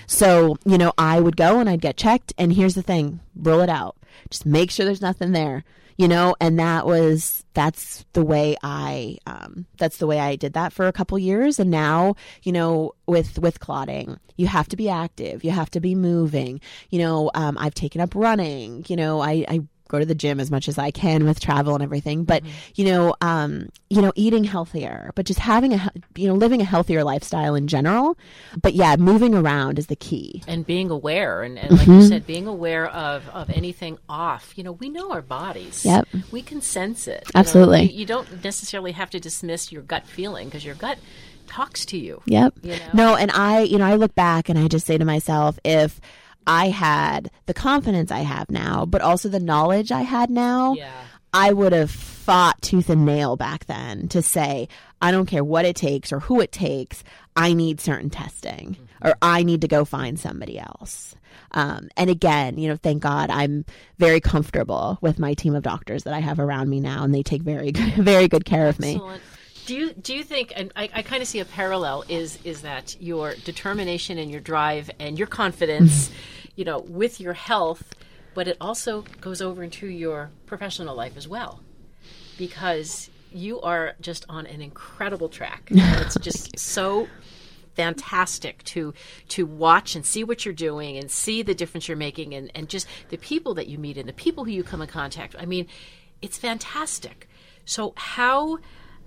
So, 0.07 0.57
you 0.65 0.77
know, 0.77 0.93
I 0.97 1.19
would 1.19 1.37
go 1.37 1.59
and 1.59 1.69
I'd 1.69 1.81
get 1.81 1.97
checked. 1.97 2.33
And 2.37 2.53
here's 2.53 2.75
the 2.75 2.81
thing 2.81 3.19
rule 3.35 3.61
it 3.61 3.69
out. 3.69 3.95
Just 4.29 4.45
make 4.45 4.71
sure 4.71 4.85
there's 4.85 5.01
nothing 5.01 5.31
there, 5.31 5.63
you 5.97 6.07
know, 6.07 6.35
and 6.39 6.59
that 6.59 6.85
was, 6.85 7.45
that's 7.53 8.05
the 8.13 8.23
way 8.23 8.55
I, 8.63 9.17
um, 9.25 9.65
that's 9.77 9.97
the 9.97 10.07
way 10.07 10.19
I 10.19 10.35
did 10.35 10.53
that 10.53 10.73
for 10.73 10.87
a 10.87 10.93
couple 10.93 11.17
years. 11.19 11.59
And 11.59 11.69
now, 11.69 12.15
you 12.41 12.51
know, 12.51 12.93
with, 13.07 13.39
with 13.39 13.59
clotting, 13.59 14.19
you 14.35 14.47
have 14.47 14.67
to 14.69 14.75
be 14.75 14.89
active. 14.89 15.43
You 15.43 15.51
have 15.51 15.69
to 15.71 15.79
be 15.79 15.95
moving. 15.95 16.59
You 16.89 16.99
know, 16.99 17.31
um, 17.35 17.57
I've 17.59 17.75
taken 17.75 18.01
up 18.01 18.15
running. 18.15 18.85
You 18.87 18.95
know, 18.95 19.21
I, 19.21 19.45
I 19.47 19.61
go 19.93 19.99
to 19.99 20.05
the 20.05 20.15
gym 20.15 20.39
as 20.39 20.49
much 20.49 20.67
as 20.67 20.77
I 20.77 20.91
can 20.91 21.23
with 21.25 21.39
travel 21.39 21.75
and 21.75 21.83
everything. 21.83 22.23
But 22.23 22.43
mm-hmm. 22.43 22.53
you 22.75 22.85
know, 22.85 23.15
um, 23.21 23.69
you 23.89 24.01
know, 24.01 24.11
eating 24.15 24.43
healthier, 24.43 25.11
but 25.15 25.25
just 25.25 25.39
having 25.39 25.73
a 25.73 25.91
you 26.15 26.27
know 26.27 26.33
living 26.33 26.61
a 26.61 26.65
healthier 26.65 27.03
lifestyle 27.03 27.55
in 27.55 27.67
general. 27.67 28.17
But 28.59 28.73
yeah, 28.73 28.95
moving 28.97 29.35
around 29.35 29.77
is 29.77 29.87
the 29.87 29.95
key 29.95 30.43
and 30.47 30.65
being 30.65 30.89
aware 30.89 31.43
and, 31.43 31.57
and 31.59 31.71
like 31.71 31.81
mm-hmm. 31.81 31.93
you 31.93 32.07
said, 32.07 32.25
being 32.25 32.47
aware 32.47 32.87
of 32.87 33.29
of 33.29 33.49
anything 33.51 33.97
off. 34.09 34.53
You 34.55 34.63
know, 34.63 34.73
we 34.73 34.89
know 34.89 35.11
our 35.11 35.21
bodies. 35.21 35.85
Yep, 35.85 36.07
we 36.31 36.41
can 36.41 36.61
sense 36.61 37.07
it. 37.07 37.23
Absolutely, 37.35 37.83
you, 37.83 37.87
know, 37.87 37.93
you, 37.93 37.99
you 37.99 38.05
don't 38.05 38.43
necessarily 38.43 38.91
have 38.93 39.11
to 39.11 39.19
dismiss 39.19 39.71
your 39.71 39.83
gut 39.83 40.07
feeling 40.07 40.47
because 40.47 40.65
your 40.65 40.75
gut 40.75 40.97
talks 41.45 41.85
to 41.85 41.97
you. 41.97 42.21
Yep. 42.25 42.55
You 42.63 42.71
know? 42.71 42.89
No, 42.93 43.15
and 43.15 43.29
I, 43.31 43.61
you 43.61 43.77
know, 43.77 43.85
I 43.85 43.95
look 43.95 44.15
back 44.15 44.49
and 44.49 44.57
I 44.57 44.67
just 44.67 44.87
say 44.87 44.97
to 44.97 45.05
myself, 45.05 45.59
if 45.63 45.99
I 46.47 46.69
had 46.69 47.31
the 47.45 47.53
confidence 47.53 48.11
I 48.11 48.19
have 48.19 48.49
now, 48.49 48.85
but 48.85 49.01
also 49.01 49.29
the 49.29 49.39
knowledge 49.39 49.91
I 49.91 50.01
had 50.01 50.29
now, 50.29 50.73
yeah. 50.73 50.91
I 51.33 51.51
would 51.51 51.73
have 51.73 51.91
fought 51.91 52.61
tooth 52.61 52.89
and 52.89 53.05
nail 53.05 53.35
back 53.35 53.65
then 53.65 54.07
to 54.09 54.21
say, 54.21 54.67
I 55.01 55.11
don't 55.11 55.25
care 55.25 55.43
what 55.43 55.65
it 55.65 55.75
takes 55.75 56.11
or 56.11 56.19
who 56.19 56.39
it 56.39 56.51
takes, 56.51 57.03
I 57.35 57.53
need 57.53 57.81
certain 57.81 58.09
testing 58.09 58.77
mm-hmm. 58.79 59.07
or 59.07 59.15
I 59.21 59.43
need 59.43 59.61
to 59.61 59.67
go 59.67 59.83
find 59.85 60.19
somebody 60.19 60.59
else. 60.59 61.15
Um, 61.51 61.89
and 61.97 62.09
again, 62.09 62.57
you 62.57 62.67
know, 62.67 62.77
thank 62.77 63.01
God 63.01 63.29
I'm 63.29 63.65
very 63.97 64.19
comfortable 64.19 64.97
with 65.01 65.19
my 65.19 65.33
team 65.33 65.55
of 65.55 65.63
doctors 65.63 66.03
that 66.03 66.13
I 66.13 66.19
have 66.19 66.39
around 66.39 66.69
me 66.69 66.79
now, 66.79 67.03
and 67.03 67.13
they 67.13 67.23
take 67.23 67.41
very 67.41 67.71
good, 67.73 67.93
very 67.93 68.27
good 68.27 68.45
care 68.45 68.67
of 68.67 68.79
me. 68.79 68.95
Excellent. 68.95 69.21
Do 69.65 69.75
you 69.75 69.93
do 69.93 70.13
you 70.13 70.23
think? 70.23 70.51
And 70.55 70.71
I, 70.75 70.89
I 70.93 71.01
kind 71.01 71.21
of 71.21 71.27
see 71.27 71.39
a 71.39 71.45
parallel 71.45 72.03
is 72.09 72.37
is 72.43 72.61
that 72.61 72.95
your 72.99 73.35
determination 73.45 74.17
and 74.17 74.29
your 74.29 74.41
drive 74.41 74.91
and 74.99 75.17
your 75.17 75.27
confidence, 75.27 76.09
mm-hmm. 76.09 76.51
you 76.55 76.65
know, 76.65 76.79
with 76.79 77.21
your 77.21 77.33
health, 77.33 77.95
but 78.33 78.47
it 78.47 78.57
also 78.59 79.03
goes 79.21 79.41
over 79.41 79.63
into 79.63 79.87
your 79.87 80.31
professional 80.45 80.95
life 80.95 81.15
as 81.15 81.27
well, 81.27 81.61
because 82.37 83.09
you 83.31 83.61
are 83.61 83.95
just 84.01 84.25
on 84.29 84.45
an 84.47 84.61
incredible 84.61 85.29
track. 85.29 85.67
it's 85.71 86.17
just 86.19 86.57
so 86.59 87.07
fantastic 87.75 88.63
to 88.63 88.93
to 89.29 89.45
watch 89.45 89.95
and 89.95 90.05
see 90.05 90.23
what 90.23 90.45
you're 90.45 90.53
doing 90.53 90.97
and 90.97 91.09
see 91.09 91.41
the 91.41 91.55
difference 91.55 91.87
you're 91.87 91.97
making 91.97 92.33
and, 92.33 92.51
and 92.53 92.69
just 92.69 92.87
the 93.09 93.17
people 93.17 93.53
that 93.55 93.67
you 93.67 93.77
meet 93.77 93.97
and 93.97 94.07
the 94.07 94.13
people 94.13 94.45
who 94.45 94.51
you 94.51 94.63
come 94.63 94.81
in 94.81 94.87
contact 94.87 95.33
with. 95.33 95.41
I 95.41 95.45
mean, 95.45 95.67
it's 96.21 96.37
fantastic. 96.37 97.27
So 97.65 97.93
how 97.95 98.59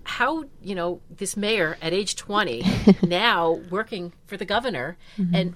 how 0.06 0.44
you 0.62 0.74
know 0.74 1.00
this 1.10 1.36
mayor 1.36 1.76
at 1.82 1.92
age 1.92 2.16
20 2.16 2.64
now 3.02 3.60
working 3.70 4.12
for 4.26 4.36
the 4.36 4.44
governor 4.44 4.96
mm-hmm. 5.18 5.34
and 5.34 5.54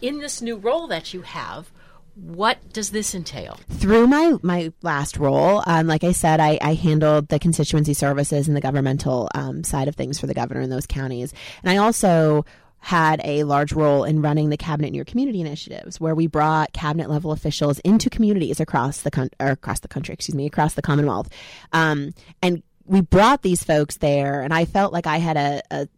in 0.00 0.18
this 0.18 0.40
new 0.40 0.56
role 0.56 0.86
that 0.86 1.12
you 1.12 1.20
have 1.20 1.70
what 2.14 2.58
does 2.72 2.90
this 2.90 3.14
entail? 3.14 3.58
Through 3.70 4.06
my 4.06 4.34
my 4.42 4.72
last 4.82 5.16
role, 5.16 5.62
um, 5.66 5.86
like 5.86 6.04
I 6.04 6.12
said, 6.12 6.40
I, 6.40 6.58
I, 6.60 6.74
handled 6.74 7.28
the 7.28 7.38
constituency 7.38 7.94
services 7.94 8.46
and 8.46 8.56
the 8.56 8.60
governmental 8.60 9.30
um, 9.34 9.64
side 9.64 9.88
of 9.88 9.94
things 9.94 10.18
for 10.18 10.26
the 10.26 10.34
governor 10.34 10.60
in 10.60 10.70
those 10.70 10.86
counties, 10.86 11.32
and 11.62 11.70
I 11.70 11.76
also 11.78 12.44
had 12.80 13.20
a 13.24 13.44
large 13.44 13.72
role 13.72 14.04
in 14.04 14.22
running 14.22 14.48
the 14.48 14.56
cabinet 14.56 14.88
in 14.88 14.94
your 14.94 15.04
community 15.04 15.40
initiatives 15.40 16.00
where 16.00 16.14
we 16.14 16.26
brought 16.26 16.72
cabinet 16.72 17.10
level 17.10 17.30
officials 17.30 17.78
into 17.80 18.08
communities 18.08 18.58
across 18.58 19.02
the 19.02 19.10
con- 19.10 19.30
across 19.38 19.80
the 19.80 19.88
country 19.88 20.14
excuse 20.14 20.34
me 20.34 20.46
across 20.46 20.74
the 20.74 20.82
commonwealth 20.82 21.28
um, 21.74 22.14
and 22.42 22.62
we 22.90 23.00
brought 23.00 23.42
these 23.42 23.62
folks 23.62 23.96
there 23.98 24.42
and 24.42 24.52
i 24.52 24.64
felt 24.64 24.92
like 24.92 25.06
i 25.06 25.18
had 25.18 25.36
a, 25.36 25.62
a 25.70 25.88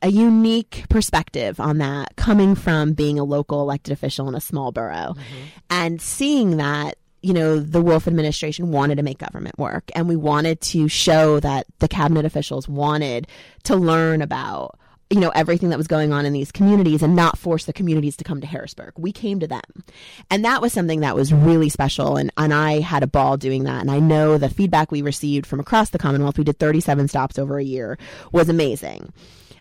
a 0.00 0.08
unique 0.08 0.84
perspective 0.88 1.58
on 1.58 1.78
that 1.78 2.14
coming 2.14 2.54
from 2.54 2.92
being 2.92 3.18
a 3.18 3.24
local 3.24 3.60
elected 3.60 3.92
official 3.92 4.28
in 4.28 4.34
a 4.34 4.40
small 4.40 4.70
borough 4.70 5.14
mm-hmm. 5.14 5.44
and 5.70 6.00
seeing 6.00 6.58
that 6.58 6.96
you 7.20 7.34
know 7.34 7.58
the 7.58 7.82
wolf 7.82 8.06
administration 8.06 8.70
wanted 8.70 8.94
to 8.96 9.02
make 9.02 9.18
government 9.18 9.58
work 9.58 9.90
and 9.96 10.08
we 10.08 10.14
wanted 10.14 10.60
to 10.60 10.86
show 10.88 11.40
that 11.40 11.66
the 11.80 11.88
cabinet 11.88 12.24
officials 12.24 12.68
wanted 12.68 13.26
to 13.64 13.74
learn 13.74 14.22
about 14.22 14.78
you 15.10 15.20
know 15.20 15.30
everything 15.30 15.70
that 15.70 15.78
was 15.78 15.86
going 15.86 16.12
on 16.12 16.26
in 16.26 16.32
these 16.32 16.52
communities 16.52 17.02
and 17.02 17.16
not 17.16 17.38
force 17.38 17.64
the 17.64 17.72
communities 17.72 18.16
to 18.16 18.24
come 18.24 18.40
to 18.40 18.46
harrisburg. 18.46 18.92
We 18.96 19.12
came 19.12 19.40
to 19.40 19.46
them. 19.46 19.84
And 20.30 20.44
that 20.44 20.60
was 20.60 20.72
something 20.72 21.00
that 21.00 21.14
was 21.14 21.32
really 21.32 21.68
special. 21.68 22.16
And, 22.16 22.32
and 22.36 22.52
i 22.52 22.80
had 22.80 23.02
a 23.02 23.06
ball 23.06 23.36
doing 23.36 23.64
that. 23.64 23.80
And 23.80 23.90
i 23.90 23.98
know 23.98 24.38
the 24.38 24.48
feedback 24.48 24.90
we 24.90 25.02
received 25.02 25.46
from 25.46 25.60
across 25.60 25.90
the 25.90 25.98
commonwealth 25.98 26.38
we 26.38 26.44
did 26.44 26.58
37 26.58 27.08
stops 27.08 27.38
over 27.38 27.58
a 27.58 27.64
year 27.64 27.98
was 28.32 28.48
amazing. 28.48 29.12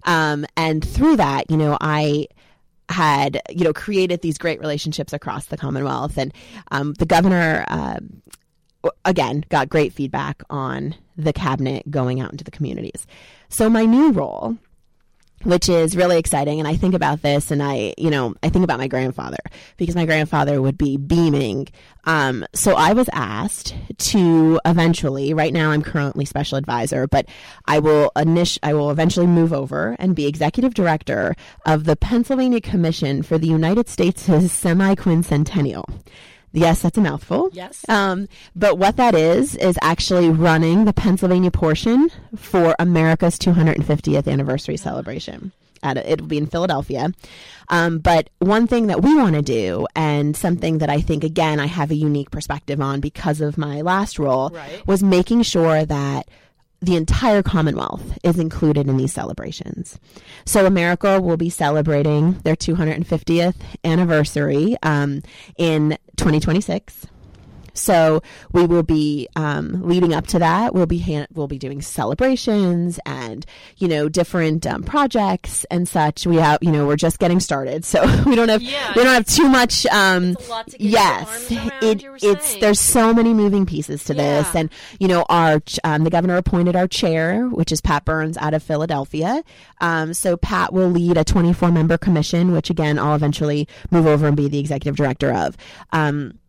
Um, 0.03 0.45
and 0.55 0.86
through 0.86 1.17
that, 1.17 1.49
you 1.49 1.57
know, 1.57 1.77
I 1.81 2.27
had 2.89 3.41
you 3.49 3.65
know 3.65 3.73
created 3.73 4.21
these 4.21 4.38
great 4.38 4.60
relationships 4.60 5.13
across 5.13 5.47
the 5.47 5.57
Commonwealth, 5.57 6.17
and 6.17 6.33
um, 6.71 6.93
the 6.93 7.05
governor. 7.05 7.65
Uh, 7.67 7.99
again, 9.03 9.43
got 9.49 9.67
great 9.67 9.91
feedback 9.91 10.41
on 10.49 10.95
the 11.17 11.33
cabinet 11.33 11.89
going 11.89 12.21
out 12.21 12.31
into 12.31 12.43
the 12.43 12.51
communities. 12.51 13.05
So, 13.49 13.69
my 13.69 13.86
new 13.86 14.12
role 14.12 14.57
which 15.47 15.69
is 15.69 15.95
really 15.95 16.19
exciting. 16.19 16.60
And 16.60 16.67
I 16.67 16.75
think 16.75 16.93
about 16.93 17.21
this 17.21 17.51
and 17.51 17.63
I, 17.63 17.93
you 17.97 18.10
know, 18.10 18.36
I 18.43 18.49
think 18.49 18.65
about 18.65 18.79
my 18.79 18.89
grandfather 18.89 19.38
because 19.77 19.95
my 19.95 20.05
grandfather 20.05 20.62
would 20.62 20.77
be 20.77 20.97
beaming. 20.97 21.69
Um, 22.03 22.45
so 22.53 22.75
I 22.75 22.91
was 22.91 23.10
asked 23.13 23.73
to 23.97 24.60
eventually, 24.65 25.33
right 25.33 25.53
now 25.53 25.71
I'm 25.71 25.83
currently 25.83 26.25
special 26.25 26.57
advisor, 26.57 27.07
but 27.07 27.27
I 27.65 27.79
will 27.79 28.12
init- 28.17 28.60
I 28.62 28.73
will 28.73 28.91
eventually 28.91 29.25
move 29.25 29.53
over 29.53 29.95
and 29.99 30.17
be 30.17 30.27
executive 30.27 30.73
director 30.73 31.33
of 31.65 31.86
the 31.86 31.95
Pennsylvania 31.95 32.60
Commission 32.60 33.23
for 33.23 33.38
the 33.38 33.47
United 33.47 33.88
States' 33.88 34.23
semi-quincentennial. 34.51 35.86
Yes, 36.53 36.81
that's 36.81 36.97
a 36.97 37.01
mouthful. 37.01 37.49
Yes. 37.53 37.88
Um, 37.89 38.27
but 38.55 38.77
what 38.77 38.97
that 38.97 39.15
is, 39.15 39.55
is 39.55 39.77
actually 39.81 40.29
running 40.29 40.86
the 40.86 40.93
Pennsylvania 40.93 41.51
portion 41.51 42.10
for 42.36 42.75
America's 42.79 43.38
250th 43.38 44.27
anniversary 44.27 44.77
celebration. 44.77 45.51
At 45.83 45.97
a, 45.97 46.12
it'll 46.12 46.27
be 46.27 46.38
in 46.38 46.47
Philadelphia. 46.47 47.12
Um, 47.69 47.99
but 47.99 48.29
one 48.39 48.65
thing 48.65 48.88
that 48.88 49.03
we 49.03 49.15
want 49.15 49.36
to 49.36 49.41
do, 49.41 49.88
and 49.95 50.36
something 50.36 50.79
that 50.79 50.89
I 50.89 51.01
think, 51.01 51.23
again, 51.23 51.60
I 51.60 51.67
have 51.67 51.91
a 51.91 51.95
unique 51.95 52.31
perspective 52.31 52.81
on 52.81 53.01
because 53.01 53.41
of 53.41 53.57
my 53.57 53.81
last 53.81 54.17
role, 54.17 54.49
right. 54.49 54.88
was 54.88 55.03
making 55.03 55.43
sure 55.43 55.86
that 55.86 56.27
the 56.81 56.95
entire 56.95 57.41
Commonwealth 57.41 58.17
is 58.23 58.37
included 58.37 58.87
in 58.87 58.97
these 58.97 59.13
celebrations. 59.13 59.99
So 60.45 60.65
America 60.65 61.19
will 61.19 61.37
be 61.37 61.49
celebrating 61.49 62.33
their 62.43 62.55
250th 62.55 63.55
anniversary 63.83 64.77
um, 64.83 65.21
in 65.57 65.97
2026. 66.17 67.07
So 67.77 68.21
we 68.51 68.65
will 68.65 68.83
be 68.83 69.27
um, 69.35 69.87
leading 69.87 70.13
up 70.13 70.27
to 70.27 70.39
that. 70.39 70.73
We'll 70.73 70.85
be 70.85 70.99
ha- 70.99 71.27
we'll 71.33 71.47
be 71.47 71.57
doing 71.57 71.81
celebrations 71.81 72.99
and 73.05 73.45
you 73.77 73.87
know 73.87 74.09
different 74.09 74.65
um, 74.65 74.83
projects 74.83 75.65
and 75.65 75.87
such. 75.87 76.25
We 76.25 76.37
have 76.37 76.59
you 76.61 76.71
know 76.71 76.85
we're 76.85 76.95
just 76.95 77.19
getting 77.19 77.39
started, 77.39 77.85
so 77.85 78.01
we 78.25 78.35
don't 78.35 78.49
have 78.49 78.61
yeah, 78.61 78.93
we 78.95 79.03
don't 79.03 79.13
have 79.13 79.25
too 79.25 79.47
much. 79.47 79.85
Um, 79.87 80.35
yes, 80.77 81.51
it, 81.51 82.03
it's 82.21 82.45
saying. 82.47 82.61
there's 82.61 82.79
so 82.79 83.13
many 83.13 83.33
moving 83.33 83.65
pieces 83.65 84.03
to 84.05 84.15
yeah. 84.15 84.41
this, 84.41 84.55
and 84.55 84.69
you 84.99 85.07
know 85.07 85.25
our 85.29 85.61
um, 85.83 86.03
the 86.03 86.09
governor 86.09 86.37
appointed 86.37 86.75
our 86.75 86.87
chair, 86.87 87.47
which 87.47 87.71
is 87.71 87.81
Pat 87.81 88.05
Burns 88.05 88.37
out 88.37 88.53
of 88.53 88.63
Philadelphia. 88.63 89.43
Um, 89.81 90.13
so 90.13 90.37
Pat 90.37 90.73
will 90.73 90.89
lead 90.89 91.17
a 91.17 91.23
24 91.23 91.71
member 91.71 91.97
commission, 91.97 92.51
which 92.51 92.69
again 92.69 92.97
I'll 92.99 93.15
eventually 93.15 93.67
move 93.91 94.05
over 94.05 94.27
and 94.27 94.35
be 94.35 94.47
the 94.47 94.59
executive 94.59 94.95
director 94.95 95.33
of. 95.33 95.57
Um, 95.91 96.39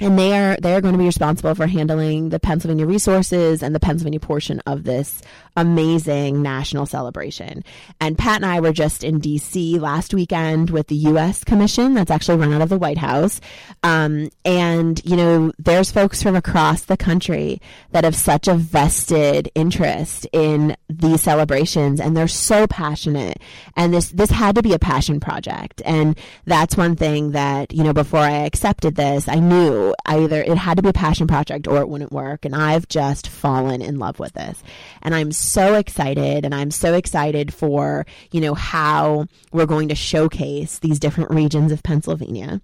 and 0.00 0.18
they 0.18 0.36
are 0.36 0.56
they 0.56 0.74
are 0.74 0.80
going 0.80 0.94
to 0.94 0.98
be 0.98 1.04
responsible 1.04 1.54
for 1.54 1.66
handling 1.66 2.30
the 2.30 2.40
Pennsylvania 2.40 2.86
resources 2.86 3.62
and 3.62 3.74
the 3.74 3.80
Pennsylvania 3.80 4.18
portion 4.18 4.60
of 4.66 4.84
this 4.84 5.22
amazing 5.56 6.42
national 6.42 6.86
celebration. 6.86 7.62
And 8.00 8.16
Pat 8.16 8.36
and 8.36 8.46
I 8.46 8.60
were 8.60 8.72
just 8.72 9.04
in 9.04 9.18
D.C. 9.18 9.78
last 9.78 10.14
weekend 10.14 10.70
with 10.70 10.86
the 10.86 10.94
U.S. 10.96 11.44
Commission 11.44 11.94
that's 11.94 12.10
actually 12.10 12.38
run 12.38 12.52
out 12.52 12.62
of 12.62 12.68
the 12.68 12.78
White 12.78 12.98
House, 12.98 13.40
um, 13.82 14.30
and 14.44 15.02
you 15.04 15.16
know 15.16 15.52
there's 15.58 15.90
folks 15.90 16.22
from 16.22 16.34
across 16.34 16.82
the 16.82 16.96
country 16.96 17.60
that 17.92 18.04
have 18.04 18.16
such 18.16 18.48
a 18.48 18.54
vested 18.54 19.50
interest 19.54 20.26
in 20.32 20.76
these 20.88 21.20
celebrations, 21.22 22.00
and 22.00 22.16
they're 22.16 22.28
so 22.28 22.66
passionate. 22.66 23.38
And 23.76 23.92
this 23.92 24.10
this 24.10 24.30
had 24.30 24.54
to 24.54 24.62
be 24.62 24.72
a 24.72 24.78
passion 24.78 25.20
project, 25.20 25.82
and 25.84 26.18
that's 26.46 26.76
one 26.76 26.96
thing 26.96 27.32
that 27.32 27.72
you 27.74 27.84
know 27.84 27.92
before 27.92 28.20
I 28.20 28.44
accepted 28.44 28.94
this, 28.94 29.28
I 29.28 29.36
knew 29.36 29.89
either 30.06 30.42
it 30.42 30.56
had 30.56 30.76
to 30.76 30.82
be 30.82 30.88
a 30.88 30.92
passion 30.92 31.26
project 31.26 31.66
or 31.66 31.78
it 31.78 31.88
wouldn't 31.88 32.12
work. 32.12 32.44
And 32.44 32.54
I've 32.54 32.88
just 32.88 33.28
fallen 33.28 33.82
in 33.82 33.98
love 33.98 34.18
with 34.18 34.32
this. 34.34 34.62
And 35.02 35.14
I'm 35.14 35.32
so 35.32 35.74
excited. 35.74 36.44
And 36.44 36.54
I'm 36.54 36.70
so 36.70 36.94
excited 36.94 37.52
for, 37.52 38.06
you 38.30 38.40
know, 38.40 38.54
how 38.54 39.26
we're 39.52 39.66
going 39.66 39.88
to 39.88 39.94
showcase 39.94 40.78
these 40.78 40.98
different 40.98 41.30
regions 41.30 41.72
of 41.72 41.82
Pennsylvania. 41.82 42.60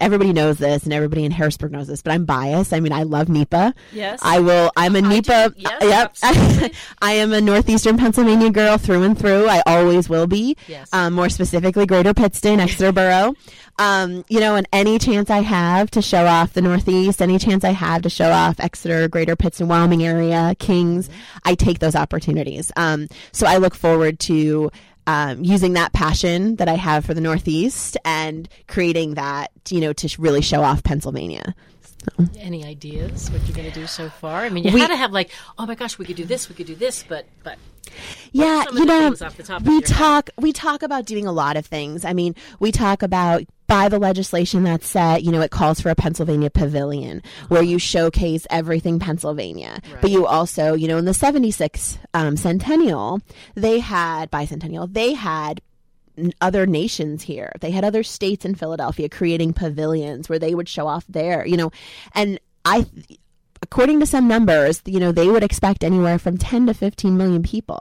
Everybody 0.00 0.32
knows 0.32 0.58
this 0.58 0.84
and 0.84 0.92
everybody 0.92 1.24
in 1.24 1.30
Harrisburg 1.32 1.72
knows 1.72 1.86
this, 1.86 2.02
but 2.02 2.12
I'm 2.12 2.24
biased. 2.24 2.72
I 2.72 2.80
mean, 2.80 2.92
I 2.92 3.02
love 3.02 3.28
NEPA. 3.28 3.74
Yes. 3.92 4.20
I 4.22 4.40
will, 4.40 4.70
I'm 4.76 4.96
a 4.96 5.02
NEPA. 5.02 5.54
Yes, 5.56 6.20
yep. 6.22 6.72
I 7.02 7.12
am 7.12 7.32
a 7.32 7.40
Northeastern 7.40 7.96
Pennsylvania 7.96 8.50
girl 8.50 8.78
through 8.78 9.02
and 9.02 9.18
through. 9.18 9.46
I 9.48 9.62
always 9.66 10.08
will 10.08 10.26
be. 10.26 10.56
Yes. 10.68 10.88
Um, 10.92 11.14
more 11.14 11.28
specifically, 11.28 11.86
Greater 11.86 12.14
Pittston, 12.14 12.60
Exeter 12.60 12.92
Borough. 12.92 13.34
Um, 13.78 14.24
you 14.28 14.40
know, 14.40 14.54
and 14.54 14.68
any 14.72 14.98
chance 14.98 15.30
I 15.30 15.40
have 15.40 15.90
to 15.92 16.02
show 16.02 16.26
off 16.26 16.52
the 16.52 16.62
Northeast, 16.62 17.20
any 17.20 17.38
chance 17.38 17.64
I 17.64 17.70
have 17.70 18.02
to 18.02 18.10
show 18.10 18.30
off 18.30 18.60
Exeter, 18.60 19.08
Greater 19.08 19.34
Pittston, 19.34 19.68
Wyoming 19.68 20.04
area, 20.04 20.54
Kings, 20.58 21.10
I 21.44 21.54
take 21.54 21.80
those 21.80 21.96
opportunities. 21.96 22.70
Um, 22.76 23.08
so 23.32 23.46
I 23.46 23.56
look 23.56 23.74
forward 23.74 24.20
to 24.20 24.70
um, 25.06 25.44
using 25.44 25.74
that 25.74 25.92
passion 25.92 26.56
that 26.56 26.68
I 26.68 26.74
have 26.74 27.04
for 27.04 27.14
the 27.14 27.20
Northeast 27.20 27.96
and 28.04 28.48
creating 28.68 29.14
that, 29.14 29.50
you 29.68 29.80
know, 29.80 29.92
to 29.94 30.14
really 30.20 30.40
show 30.40 30.62
off 30.62 30.82
Pennsylvania. 30.82 31.54
So. 31.98 32.28
Any 32.38 32.64
ideas 32.64 33.30
what 33.30 33.42
you're 33.46 33.56
going 33.56 33.70
to 33.70 33.80
do 33.80 33.86
so 33.86 34.08
far? 34.08 34.42
I 34.42 34.50
mean, 34.50 34.64
you 34.64 34.72
we, 34.72 34.80
had 34.80 34.88
to 34.88 34.96
have 34.96 35.12
like, 35.12 35.30
oh 35.58 35.66
my 35.66 35.74
gosh, 35.74 35.98
we 35.98 36.04
could 36.04 36.16
do 36.16 36.24
this, 36.24 36.48
we 36.48 36.54
could 36.54 36.66
do 36.66 36.74
this, 36.74 37.02
but 37.02 37.26
but 37.42 37.58
yeah, 38.32 38.64
you 38.72 38.84
know, 38.84 39.14
we 39.64 39.80
talk 39.80 40.28
head? 40.28 40.42
we 40.42 40.52
talk 40.52 40.82
about 40.82 41.06
doing 41.06 41.26
a 41.26 41.32
lot 41.32 41.56
of 41.56 41.66
things. 41.66 42.04
I 42.04 42.12
mean, 42.12 42.34
we 42.58 42.72
talk 42.72 43.02
about 43.02 43.44
by 43.66 43.88
the 43.88 43.98
legislation 43.98 44.62
that's 44.62 44.86
set, 44.86 45.22
you 45.22 45.32
know, 45.32 45.40
it 45.40 45.50
calls 45.50 45.80
for 45.80 45.88
a 45.88 45.94
Pennsylvania 45.94 46.50
pavilion 46.50 47.22
where 47.48 47.62
you 47.62 47.78
showcase 47.78 48.46
everything 48.50 48.98
Pennsylvania. 48.98 49.80
Right. 49.90 50.02
But 50.02 50.10
you 50.10 50.26
also, 50.26 50.74
you 50.74 50.86
know, 50.86 50.98
in 50.98 51.06
the 51.06 51.14
76 51.14 51.98
um, 52.12 52.36
centennial, 52.36 53.20
they 53.54 53.80
had, 53.80 54.30
bicentennial, 54.30 54.92
they 54.92 55.14
had 55.14 55.62
other 56.40 56.66
nations 56.66 57.22
here. 57.22 57.52
They 57.60 57.70
had 57.70 57.84
other 57.84 58.02
states 58.02 58.44
in 58.44 58.54
Philadelphia 58.54 59.08
creating 59.08 59.54
pavilions 59.54 60.28
where 60.28 60.38
they 60.38 60.54
would 60.54 60.68
show 60.68 60.86
off 60.86 61.04
their, 61.08 61.46
you 61.46 61.56
know, 61.56 61.72
and 62.12 62.38
I, 62.64 62.86
according 63.64 63.98
to 63.98 64.06
some 64.06 64.28
numbers, 64.28 64.82
you 64.84 65.00
know, 65.00 65.10
they 65.10 65.26
would 65.26 65.42
expect 65.42 65.82
anywhere 65.82 66.18
from 66.18 66.36
10 66.36 66.66
to 66.66 66.74
15 66.74 67.16
million 67.16 67.42
people 67.42 67.80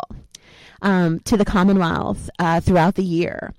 um, 0.81 1.19
to 1.19 1.35
the 1.35 1.43
Commonwealth 1.43 2.29
uh, 2.39 2.61
throughout 2.61 2.95
the 2.95 3.03
year. 3.03 3.53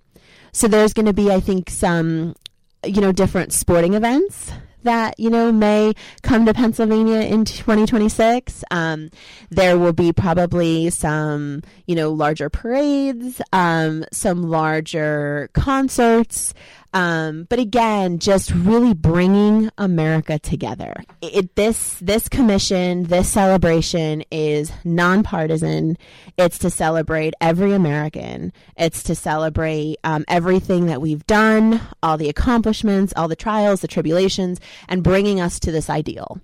So 0.51 0.67
there's 0.67 0.95
going 0.95 1.07
to 1.07 1.13
be, 1.13 1.31
I 1.31 1.41
think, 1.41 1.69
some, 1.69 2.35
you 2.83 3.03
know, 3.03 3.13
different 3.13 3.53
sporting 3.53 3.93
events 3.93 4.53
that 4.85 5.19
you 5.19 5.31
know 5.31 5.51
may 5.51 5.95
come 6.23 6.47
to 6.47 6.55
Pennsylvania 6.55 7.21
in 7.21 7.45
2026. 7.45 8.65
Um, 8.71 9.11
there 9.51 9.79
will 9.79 9.93
be 9.93 10.13
probably 10.13 10.91
some 10.91 11.63
you 11.87 11.97
know 11.97 12.13
larger 12.13 12.49
parades, 12.49 13.43
um, 13.53 14.05
some 14.13 14.43
larger 14.45 15.51
concerts. 15.55 16.55
Um, 16.95 17.49
but 17.51 17.59
again, 17.59 18.21
just 18.21 18.53
really 18.53 18.95
bringing 18.95 19.69
America 19.77 20.39
together. 20.39 21.03
It, 21.21 21.57
this 21.57 21.99
this 22.01 22.29
commission, 22.29 23.05
this 23.05 23.29
celebration 23.29 24.23
is 24.31 24.71
nonpartisan. 24.85 25.99
It's 26.39 26.57
to 26.59 26.71
celebrate 26.71 27.35
every 27.41 27.73
American. 27.73 28.53
It's 28.77 29.03
to 29.05 29.17
celebrate 29.17 29.97
um, 30.05 30.25
everything 30.29 30.87
that 30.87 31.01
we've 31.01 31.27
done, 31.27 31.81
all 32.01 32.17
the 32.17 32.29
accomplishments, 32.29 33.13
all 33.17 33.27
the 33.27 33.35
trials, 33.35 33.81
the 33.81 33.89
tribulations, 33.89 34.61
and 34.89 35.03
bringing 35.03 35.41
us 35.41 35.59
to 35.61 35.73
this 35.73 35.91
ideal. 35.91 36.41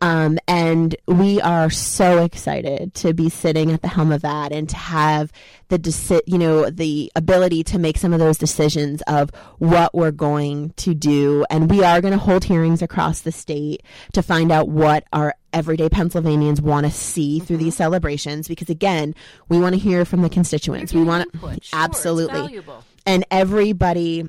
Um, 0.00 0.38
and 0.46 0.94
we 1.06 1.40
are 1.40 1.70
so 1.70 2.24
excited 2.24 2.94
to 2.94 3.14
be 3.14 3.30
sitting 3.30 3.72
at 3.72 3.80
the 3.80 3.88
helm 3.88 4.12
of 4.12 4.22
that 4.22 4.52
and 4.52 4.68
to 4.68 4.76
have 4.76 5.32
the 5.68 5.78
deci- 5.78 6.20
you 6.26 6.36
know 6.36 6.68
the 6.68 7.10
ability 7.16 7.64
to 7.64 7.78
make 7.78 7.96
some 7.96 8.12
of 8.12 8.18
those 8.18 8.36
decisions 8.36 9.02
of 9.06 9.30
what 9.58 9.94
we're 9.94 10.10
going 10.10 10.74
to 10.76 10.94
do. 10.94 11.46
And 11.48 11.70
we 11.70 11.82
are 11.82 12.00
going 12.02 12.12
to 12.12 12.18
hold 12.18 12.44
hearings 12.44 12.82
across 12.82 13.20
the 13.22 13.32
state 13.32 13.82
to 14.12 14.22
find 14.22 14.52
out 14.52 14.68
what 14.68 15.04
our 15.12 15.34
everyday 15.54 15.88
Pennsylvanians 15.88 16.60
want 16.60 16.84
to 16.84 16.92
see 16.92 17.38
through 17.38 17.58
these 17.58 17.76
celebrations. 17.76 18.46
Because 18.46 18.68
again, 18.68 19.14
we 19.48 19.58
want 19.58 19.74
to 19.74 19.80
hear 19.80 20.04
from 20.04 20.20
the 20.22 20.28
constituents. 20.28 20.92
We 20.92 21.04
want 21.04 21.28
Sure, 21.40 21.80
absolutely, 21.80 22.60
and 23.06 23.24
everybody 23.30 24.28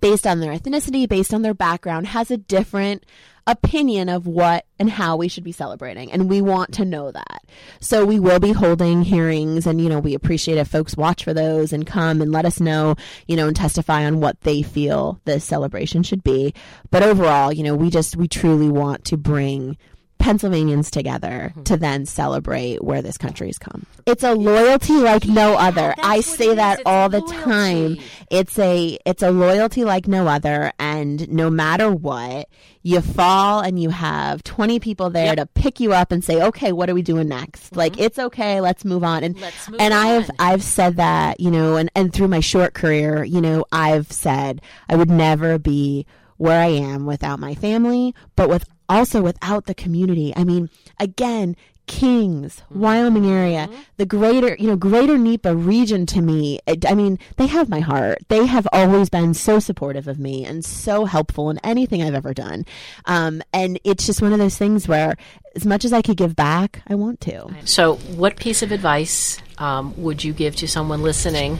based 0.00 0.26
on 0.26 0.40
their 0.40 0.52
ethnicity, 0.52 1.08
based 1.08 1.34
on 1.34 1.42
their 1.42 1.54
background, 1.54 2.08
has 2.08 2.30
a 2.30 2.36
different 2.36 3.04
opinion 3.46 4.08
of 4.08 4.26
what 4.26 4.64
and 4.78 4.90
how 4.90 5.16
we 5.16 5.28
should 5.28 5.44
be 5.44 5.52
celebrating. 5.52 6.12
And 6.12 6.28
we 6.28 6.40
want 6.40 6.74
to 6.74 6.84
know 6.84 7.10
that. 7.10 7.42
So 7.80 8.04
we 8.04 8.20
will 8.20 8.38
be 8.38 8.52
holding 8.52 9.02
hearings 9.02 9.66
and, 9.66 9.80
you 9.80 9.88
know, 9.88 9.98
we 9.98 10.14
appreciate 10.14 10.58
if 10.58 10.68
folks 10.68 10.96
watch 10.96 11.24
for 11.24 11.34
those 11.34 11.72
and 11.72 11.86
come 11.86 12.20
and 12.20 12.30
let 12.30 12.44
us 12.44 12.60
know, 12.60 12.94
you 13.26 13.36
know, 13.36 13.48
and 13.48 13.56
testify 13.56 14.04
on 14.04 14.20
what 14.20 14.40
they 14.42 14.62
feel 14.62 15.20
the 15.24 15.40
celebration 15.40 16.02
should 16.02 16.22
be. 16.22 16.54
But 16.90 17.02
overall, 17.02 17.52
you 17.52 17.64
know, 17.64 17.74
we 17.74 17.90
just, 17.90 18.16
we 18.16 18.28
truly 18.28 18.68
want 18.68 19.04
to 19.06 19.16
bring 19.16 19.76
Pennsylvanians 20.20 20.90
together 20.90 21.52
to 21.64 21.76
then 21.76 22.06
celebrate 22.06 22.84
where 22.84 23.02
this 23.02 23.18
country's 23.18 23.58
come. 23.58 23.86
It's 24.06 24.22
a 24.22 24.34
loyalty 24.34 24.92
like 24.94 25.26
no 25.26 25.54
other. 25.54 25.94
I 25.98 26.20
say 26.20 26.54
that. 26.54 26.82
All 26.86 27.08
the 27.08 27.20
loyalty. 27.20 27.36
time. 27.36 27.96
It's 28.30 28.58
a 28.58 28.98
it's 29.04 29.22
a 29.22 29.30
loyalty 29.32 29.84
like 29.84 30.06
no 30.06 30.28
other 30.28 30.72
and 30.78 31.28
no 31.30 31.50
matter 31.50 31.90
what, 31.90 32.48
you 32.82 33.00
fall 33.00 33.60
and 33.60 33.80
you 33.80 33.90
have 33.90 34.42
20 34.44 34.78
people 34.78 35.10
there 35.10 35.34
to 35.34 35.46
pick 35.46 35.80
you 35.80 35.92
up 35.92 36.12
and 36.12 36.22
say, 36.24 36.40
"Okay, 36.42 36.70
what 36.72 36.88
are 36.88 36.94
we 36.94 37.02
doing 37.02 37.28
next?" 37.28 37.74
Like 37.74 37.98
it's 37.98 38.18
okay, 38.18 38.60
let's 38.60 38.84
move 38.84 39.02
on. 39.02 39.24
And 39.24 39.36
Mm-hmm. 39.40 39.72
Move 39.72 39.80
and 39.80 39.94
I've. 39.94 40.30
I've 40.38 40.62
said 40.62 40.96
that, 40.96 41.40
you 41.40 41.50
know, 41.50 41.76
and 41.76 41.90
and 41.96 42.12
through 42.12 42.28
my 42.28 42.40
short 42.40 42.74
career, 42.74 43.24
you 43.24 43.40
know, 43.40 43.64
I've 43.72 44.12
said 44.12 44.60
I 44.88 44.96
would 44.96 45.10
never 45.10 45.58
be 45.58 46.06
where 46.36 46.60
I 46.60 46.66
am 46.66 47.06
without 47.06 47.38
my 47.38 47.54
family, 47.54 48.14
but 48.36 48.48
with 48.48 48.64
also 48.90 49.22
without 49.22 49.64
the 49.64 49.74
community. 49.74 50.34
I 50.36 50.44
mean, 50.44 50.68
again, 50.98 51.56
Kings, 51.86 52.62
Wyoming 52.70 53.26
area, 53.26 53.68
the 53.96 54.06
greater, 54.06 54.54
you 54.56 54.68
know, 54.68 54.76
greater 54.76 55.18
NEPA 55.18 55.56
region 55.56 56.06
to 56.06 56.20
me, 56.20 56.60
it, 56.66 56.88
I 56.88 56.94
mean, 56.94 57.18
they 57.36 57.48
have 57.48 57.68
my 57.68 57.80
heart. 57.80 58.18
They 58.28 58.46
have 58.46 58.68
always 58.72 59.08
been 59.08 59.34
so 59.34 59.58
supportive 59.58 60.06
of 60.06 60.18
me 60.18 60.44
and 60.44 60.64
so 60.64 61.04
helpful 61.04 61.50
in 61.50 61.58
anything 61.64 62.02
I've 62.02 62.14
ever 62.14 62.32
done. 62.32 62.64
Um, 63.06 63.42
and 63.52 63.80
it's 63.82 64.06
just 64.06 64.22
one 64.22 64.32
of 64.32 64.38
those 64.38 64.56
things 64.56 64.86
where 64.86 65.16
as 65.56 65.66
much 65.66 65.84
as 65.84 65.92
I 65.92 66.00
could 66.00 66.16
give 66.16 66.36
back, 66.36 66.82
I 66.86 66.94
want 66.94 67.20
to. 67.22 67.52
So, 67.64 67.96
what 67.96 68.36
piece 68.36 68.62
of 68.62 68.70
advice 68.70 69.38
um, 69.58 70.00
would 70.00 70.22
you 70.22 70.32
give 70.32 70.54
to 70.56 70.68
someone 70.68 71.02
listening? 71.02 71.58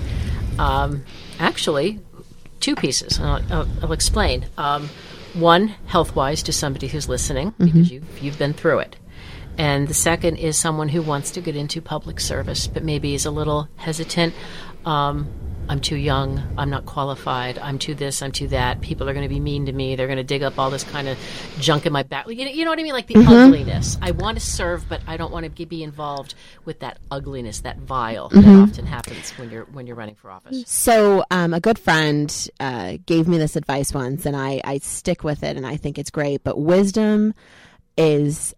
Um, 0.61 1.05
actually, 1.41 1.99
two 2.61 2.77
pieces. 2.77 3.19
I'll, 3.19 3.43
I'll, 3.51 3.69
I'll 3.83 3.93
explain. 3.93 4.47
One, 5.35 5.69
health 5.87 6.17
wise, 6.17 6.43
to 6.45 6.53
somebody 6.53 6.89
who's 6.89 7.09
listening 7.09 7.55
because 7.59 7.91
you've, 7.91 8.19
you've 8.21 8.39
been 8.39 8.53
through 8.53 8.81
it. 8.81 8.97
And 9.59 9.89
the 9.89 9.95
second 9.95 10.37
is 10.37 10.57
someone 10.57 10.89
who 10.89 11.03
wants 11.03 11.31
to 11.33 11.41
get 11.41 11.55
into 11.55 11.83
public 11.83 12.19
service 12.21 12.67
but 12.67 12.83
maybe 12.83 13.15
is 13.15 13.27
a 13.27 13.31
little 13.31 13.69
hesitant. 13.77 14.35
Um, 14.85 15.29
I'm 15.71 15.79
too 15.79 15.95
young. 15.95 16.43
I'm 16.59 16.69
not 16.69 16.85
qualified. 16.85 17.57
I'm 17.57 17.79
too 17.79 17.95
this. 17.95 18.23
I'm 18.23 18.33
too 18.33 18.49
that. 18.49 18.81
People 18.81 19.09
are 19.09 19.13
going 19.13 19.23
to 19.23 19.33
be 19.33 19.39
mean 19.39 19.67
to 19.67 19.73
me. 19.73 19.95
They're 19.95 20.09
going 20.09 20.17
to 20.17 20.25
dig 20.25 20.43
up 20.43 20.59
all 20.59 20.69
this 20.69 20.83
kind 20.83 21.07
of 21.07 21.17
junk 21.61 21.87
in 21.87 21.93
my 21.93 22.03
back. 22.03 22.27
You 22.29 22.45
know, 22.45 22.51
you 22.51 22.65
know 22.65 22.73
what 22.73 22.81
I 22.81 22.83
mean? 22.83 22.93
Like 22.93 23.07
the 23.07 23.25
ugliness. 23.25 23.97
I 24.03 24.11
want 24.11 24.37
to 24.37 24.45
serve, 24.45 24.89
but 24.89 25.01
I 25.07 25.17
don't 25.17 25.31
want 25.31 25.57
to 25.57 25.67
be 25.67 25.85
involved 25.85 26.35
with 26.65 26.81
that 26.81 26.99
ugliness, 27.13 27.61
that 27.61 27.79
vile 27.79 28.31
that 28.31 28.45
often 28.45 28.85
happens 28.85 29.31
when 29.39 29.51
you're 29.51 29.65
when 29.67 29.87
you're 29.87 29.95
running 29.95 30.17
for 30.17 30.33
office. 30.33 30.65
So, 30.67 31.25
um, 31.31 31.55
a 31.55 31.61
good 31.61 31.79
friend 31.79 32.49
uh, 32.59 32.99
gave 33.07 33.29
me 33.29 33.39
this 33.39 33.55
advice 33.55 33.95
once, 33.95 34.27
and 34.27 34.37
I, 34.37 34.61
I 34.65 34.79
stick 34.79 35.23
with 35.23 35.45
it, 35.45 35.57
and 35.57 35.65
I 35.65 35.77
think 35.77 36.01
it's 36.01 36.11
great. 36.11 36.43
But 36.43 36.59
wisdom 36.59 37.33
is 37.97 38.57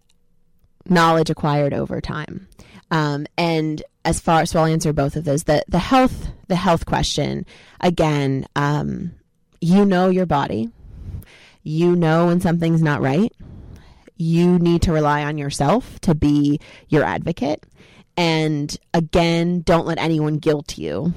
knowledge 0.89 1.29
acquired 1.29 1.75
over 1.75 2.01
time. 2.01 2.47
Um, 2.91 3.25
and 3.37 3.81
as 4.05 4.19
far 4.19 4.45
so 4.45 4.59
I'll 4.59 4.65
answer 4.65 4.93
both 4.93 5.15
of 5.15 5.23
those. 5.23 5.43
The 5.43 5.63
the 5.67 5.79
health 5.79 6.29
the 6.47 6.55
health 6.55 6.85
question 6.85 7.45
again. 7.79 8.45
Um, 8.55 9.13
you 9.61 9.85
know 9.85 10.09
your 10.09 10.25
body. 10.25 10.69
You 11.63 11.95
know 11.95 12.27
when 12.27 12.41
something's 12.41 12.81
not 12.81 13.01
right. 13.01 13.31
You 14.17 14.59
need 14.59 14.81
to 14.83 14.91
rely 14.91 15.23
on 15.23 15.37
yourself 15.37 15.99
to 16.01 16.13
be 16.13 16.59
your 16.89 17.03
advocate. 17.03 17.63
And 18.17 18.75
again, 18.93 19.61
don't 19.61 19.87
let 19.87 19.97
anyone 19.97 20.37
guilt 20.37 20.77
you 20.77 21.13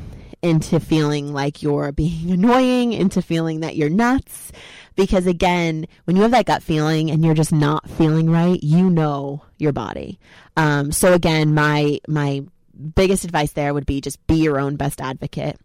into 0.47 0.81
feeling 0.81 1.33
like 1.33 1.63
you're 1.63 1.93
being 1.93 2.31
annoying, 2.31 2.93
into 2.93 3.21
feeling 3.21 3.61
that 3.61 3.77
you're 3.77 3.91
nuts. 3.91 4.53
Because 4.95 5.27
again, 5.27 5.87
when 6.05 6.17
you 6.17 6.23
have 6.23 6.31
that 6.31 6.47
gut 6.47 6.63
feeling 6.63 7.11
and 7.11 7.23
you're 7.25 7.35
just 7.35 7.53
not 7.53 7.89
feeling 7.91 8.31
right, 8.31 8.63
you 8.63 8.89
know 8.89 9.45
your 9.59 9.73
body. 9.73 10.19
Um, 10.57 10.91
so 10.91 11.13
again, 11.13 11.53
my 11.53 11.99
my 12.09 12.43
biggest 12.95 13.25
advice 13.25 13.53
there 13.53 13.75
would 13.75 13.87
be 13.87 14.01
just 14.01 14.25
be 14.27 14.37
your 14.37 14.59
own 14.59 14.77
best 14.77 15.01
advocate 15.01 15.59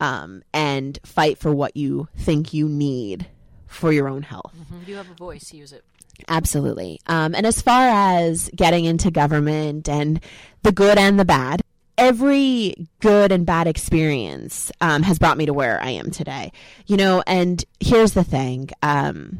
um, 0.00 0.42
and 0.52 0.98
fight 1.04 1.38
for 1.38 1.52
what 1.52 1.76
you 1.76 2.08
think 2.16 2.52
you 2.52 2.68
need 2.68 3.26
for 3.66 3.92
your 3.92 4.08
own 4.08 4.22
health. 4.22 4.54
You 4.86 4.96
have 4.96 5.10
a 5.10 5.14
voice. 5.14 5.52
Use 5.52 5.72
it. 5.72 5.84
Absolutely. 6.28 7.00
Um, 7.06 7.34
and 7.34 7.46
as 7.46 7.62
far 7.62 7.88
as 7.88 8.50
getting 8.54 8.84
into 8.84 9.10
government 9.10 9.88
and 9.88 10.20
the 10.62 10.72
good 10.72 10.98
and 10.98 11.18
the 11.18 11.24
bad, 11.24 11.62
every 11.98 12.88
good 13.00 13.32
and 13.32 13.44
bad 13.46 13.66
experience 13.66 14.72
um, 14.80 15.02
has 15.02 15.18
brought 15.18 15.36
me 15.38 15.46
to 15.46 15.52
where 15.52 15.80
I 15.82 15.90
am 15.90 16.10
today. 16.10 16.52
You 16.86 16.96
know, 16.96 17.22
and 17.26 17.64
here's 17.80 18.12
the 18.12 18.24
thing 18.24 18.70
um, 18.82 19.38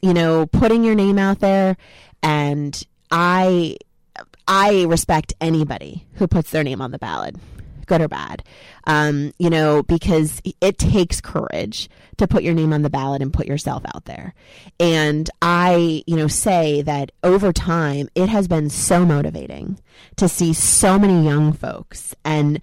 you 0.00 0.14
know, 0.14 0.46
putting 0.46 0.84
your 0.84 0.94
name 0.94 1.18
out 1.18 1.40
there, 1.40 1.76
and 2.22 2.80
I. 3.10 3.76
I 4.48 4.82
respect 4.82 5.32
anybody 5.40 6.04
who 6.14 6.26
puts 6.26 6.50
their 6.50 6.64
name 6.64 6.82
on 6.82 6.90
the 6.90 6.98
ballot, 6.98 7.36
good 7.92 8.00
or 8.00 8.08
bad. 8.08 8.42
Um, 8.86 9.34
you 9.38 9.50
know, 9.50 9.82
because 9.82 10.40
it 10.62 10.78
takes 10.78 11.20
courage 11.20 11.90
to 12.16 12.26
put 12.26 12.42
your 12.42 12.54
name 12.54 12.72
on 12.72 12.80
the 12.80 12.90
ballot 12.90 13.20
and 13.20 13.32
put 13.32 13.46
yourself 13.46 13.82
out 13.94 14.06
there. 14.06 14.34
And 14.80 15.28
I, 15.42 16.02
you 16.06 16.16
know, 16.16 16.26
say 16.26 16.80
that 16.82 17.12
over 17.22 17.52
time, 17.52 18.08
it 18.14 18.30
has 18.30 18.48
been 18.48 18.70
so 18.70 19.04
motivating 19.04 19.78
to 20.16 20.26
see 20.26 20.54
so 20.54 20.98
many 20.98 21.22
young 21.22 21.52
folks 21.52 22.14
and 22.24 22.62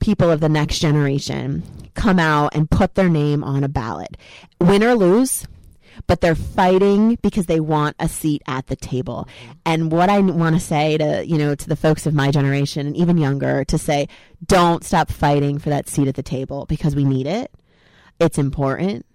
people 0.00 0.30
of 0.30 0.40
the 0.40 0.48
next 0.48 0.78
generation 0.78 1.62
come 1.94 2.18
out 2.18 2.54
and 2.54 2.70
put 2.70 2.94
their 2.94 3.10
name 3.10 3.44
on 3.44 3.62
a 3.62 3.68
ballot, 3.68 4.16
win 4.60 4.82
or 4.82 4.94
lose. 4.94 5.46
But 6.06 6.20
they're 6.20 6.34
fighting 6.34 7.18
because 7.22 7.46
they 7.46 7.60
want 7.60 7.96
a 7.98 8.08
seat 8.08 8.42
at 8.46 8.66
the 8.66 8.76
table. 8.76 9.28
Mm-hmm. 9.28 9.52
And 9.66 9.92
what 9.92 10.08
I 10.08 10.18
want 10.20 10.56
to 10.56 10.60
say 10.60 10.98
to, 10.98 11.24
you 11.26 11.38
know, 11.38 11.54
to 11.54 11.68
the 11.68 11.76
folks 11.76 12.06
of 12.06 12.14
my 12.14 12.30
generation 12.30 12.86
and 12.86 12.96
even 12.96 13.18
younger 13.18 13.64
to 13.66 13.78
say, 13.78 14.08
don't 14.44 14.84
stop 14.84 15.10
fighting 15.10 15.58
for 15.58 15.70
that 15.70 15.88
seat 15.88 16.08
at 16.08 16.14
the 16.14 16.22
table 16.22 16.66
because 16.66 16.96
we 16.96 17.04
need 17.04 17.26
it. 17.26 17.52
It's 18.20 18.38
important 18.38 19.06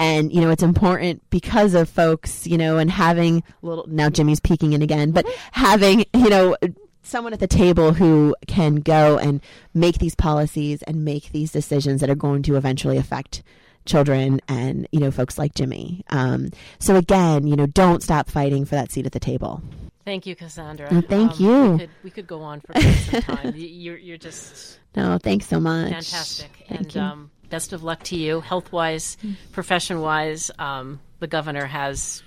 and 0.00 0.32
you 0.32 0.40
know 0.40 0.50
it's 0.50 0.62
important 0.62 1.22
because 1.30 1.74
of 1.74 1.88
folks 1.88 2.46
you 2.46 2.58
know 2.58 2.78
and 2.78 2.90
having 2.90 3.42
little 3.62 3.86
now 3.88 4.10
jimmy's 4.10 4.40
peeking 4.40 4.72
in 4.72 4.82
again 4.82 5.12
but 5.12 5.24
mm-hmm. 5.24 5.60
having 5.60 6.04
you 6.12 6.28
know 6.28 6.56
someone 7.04 7.32
at 7.32 7.40
the 7.40 7.46
table 7.46 7.92
who 7.92 8.34
can 8.46 8.76
go 8.76 9.18
and 9.18 9.40
make 9.74 9.98
these 9.98 10.14
policies 10.14 10.82
and 10.82 11.04
make 11.04 11.30
these 11.32 11.52
decisions 11.52 12.00
that 12.00 12.10
are 12.10 12.14
going 12.14 12.42
to 12.42 12.56
eventually 12.56 12.96
affect 12.96 13.42
children 13.86 14.40
and 14.48 14.86
you 14.92 15.00
know 15.00 15.10
folks 15.10 15.38
like 15.38 15.54
jimmy 15.54 16.02
um, 16.10 16.50
so 16.78 16.96
again 16.96 17.46
you 17.46 17.56
know 17.56 17.66
don't 17.66 18.02
stop 18.02 18.28
fighting 18.30 18.64
for 18.64 18.74
that 18.74 18.90
seat 18.90 19.06
at 19.06 19.12
the 19.12 19.20
table 19.20 19.62
Thank 20.04 20.26
you, 20.26 20.36
Cassandra. 20.36 20.88
And 20.90 21.08
thank 21.08 21.40
Um, 21.40 21.46
you. 21.46 21.70
We 21.72 21.78
could, 21.78 21.90
we 22.02 22.10
could 22.10 22.26
go 22.26 22.42
on 22.42 22.60
for 22.60 22.78
some 22.78 23.22
time. 23.22 23.54
You're, 23.56 23.96
you're 23.96 24.18
just 24.18 24.78
no 24.94 25.16
thanks 25.16 25.46
so 25.46 25.58
much 25.58 25.88
fantastic. 25.92 26.50
Thank 26.68 26.80
and 26.80 26.94
you. 26.94 27.00
Um, 27.00 27.30
best 27.48 27.72
of 27.72 27.82
luck 27.82 28.02
to 28.04 28.16
you, 28.16 28.40
health 28.40 28.70
wise, 28.70 29.16
profession 29.52 30.02
wise. 30.02 30.50
Um, 30.58 31.00
the 31.20 31.26
governor 31.26 31.64
has 31.64 32.22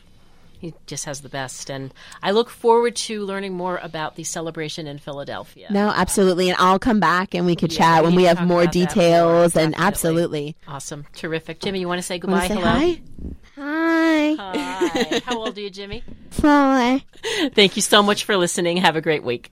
he 0.59 0.73
just 0.85 1.05
has 1.05 1.21
the 1.21 1.29
best 1.29 1.69
and 1.69 1.93
i 2.23 2.31
look 2.31 2.49
forward 2.49 2.95
to 2.95 3.23
learning 3.25 3.53
more 3.53 3.77
about 3.83 4.15
the 4.15 4.23
celebration 4.23 4.87
in 4.87 4.97
philadelphia 4.97 5.67
No, 5.71 5.89
absolutely. 5.89 6.49
And 6.49 6.57
I'll 6.59 6.79
come 6.79 6.99
back 6.99 7.33
and 7.35 7.45
we 7.45 7.55
could 7.55 7.71
Yeah, 7.71 7.77
chat 7.79 8.01
we 8.03 8.07
when 8.07 8.15
we 8.15 8.23
have 8.23 8.37
more 8.45 8.65
that 8.65 8.75
more, 8.75 8.85
details. 8.87 9.55
and 9.55 9.75
absolutely. 9.77 10.55
awesome 10.67 11.05
terrific 11.13 11.59
jimmy 11.59 11.79
you 11.79 11.87
want 11.87 11.99
to 11.99 12.03
say 12.03 12.17
goodbye 12.19 12.47
say 12.47 12.55
hello 12.55 12.65
hi? 12.67 13.01
Hi. 13.55 14.35
Hi. 14.37 15.21
how 15.25 15.37
old 15.37 15.57
are 15.57 15.61
you 15.61 15.69
jimmy 15.69 16.03
Four. 16.31 16.99
thank 17.53 17.75
you 17.75 17.81
so 17.81 18.01
much 18.03 18.23
for 18.25 18.35
listening 18.37 18.77
have 18.77 18.95
a 18.95 19.01
great 19.01 19.23
week 19.23 19.45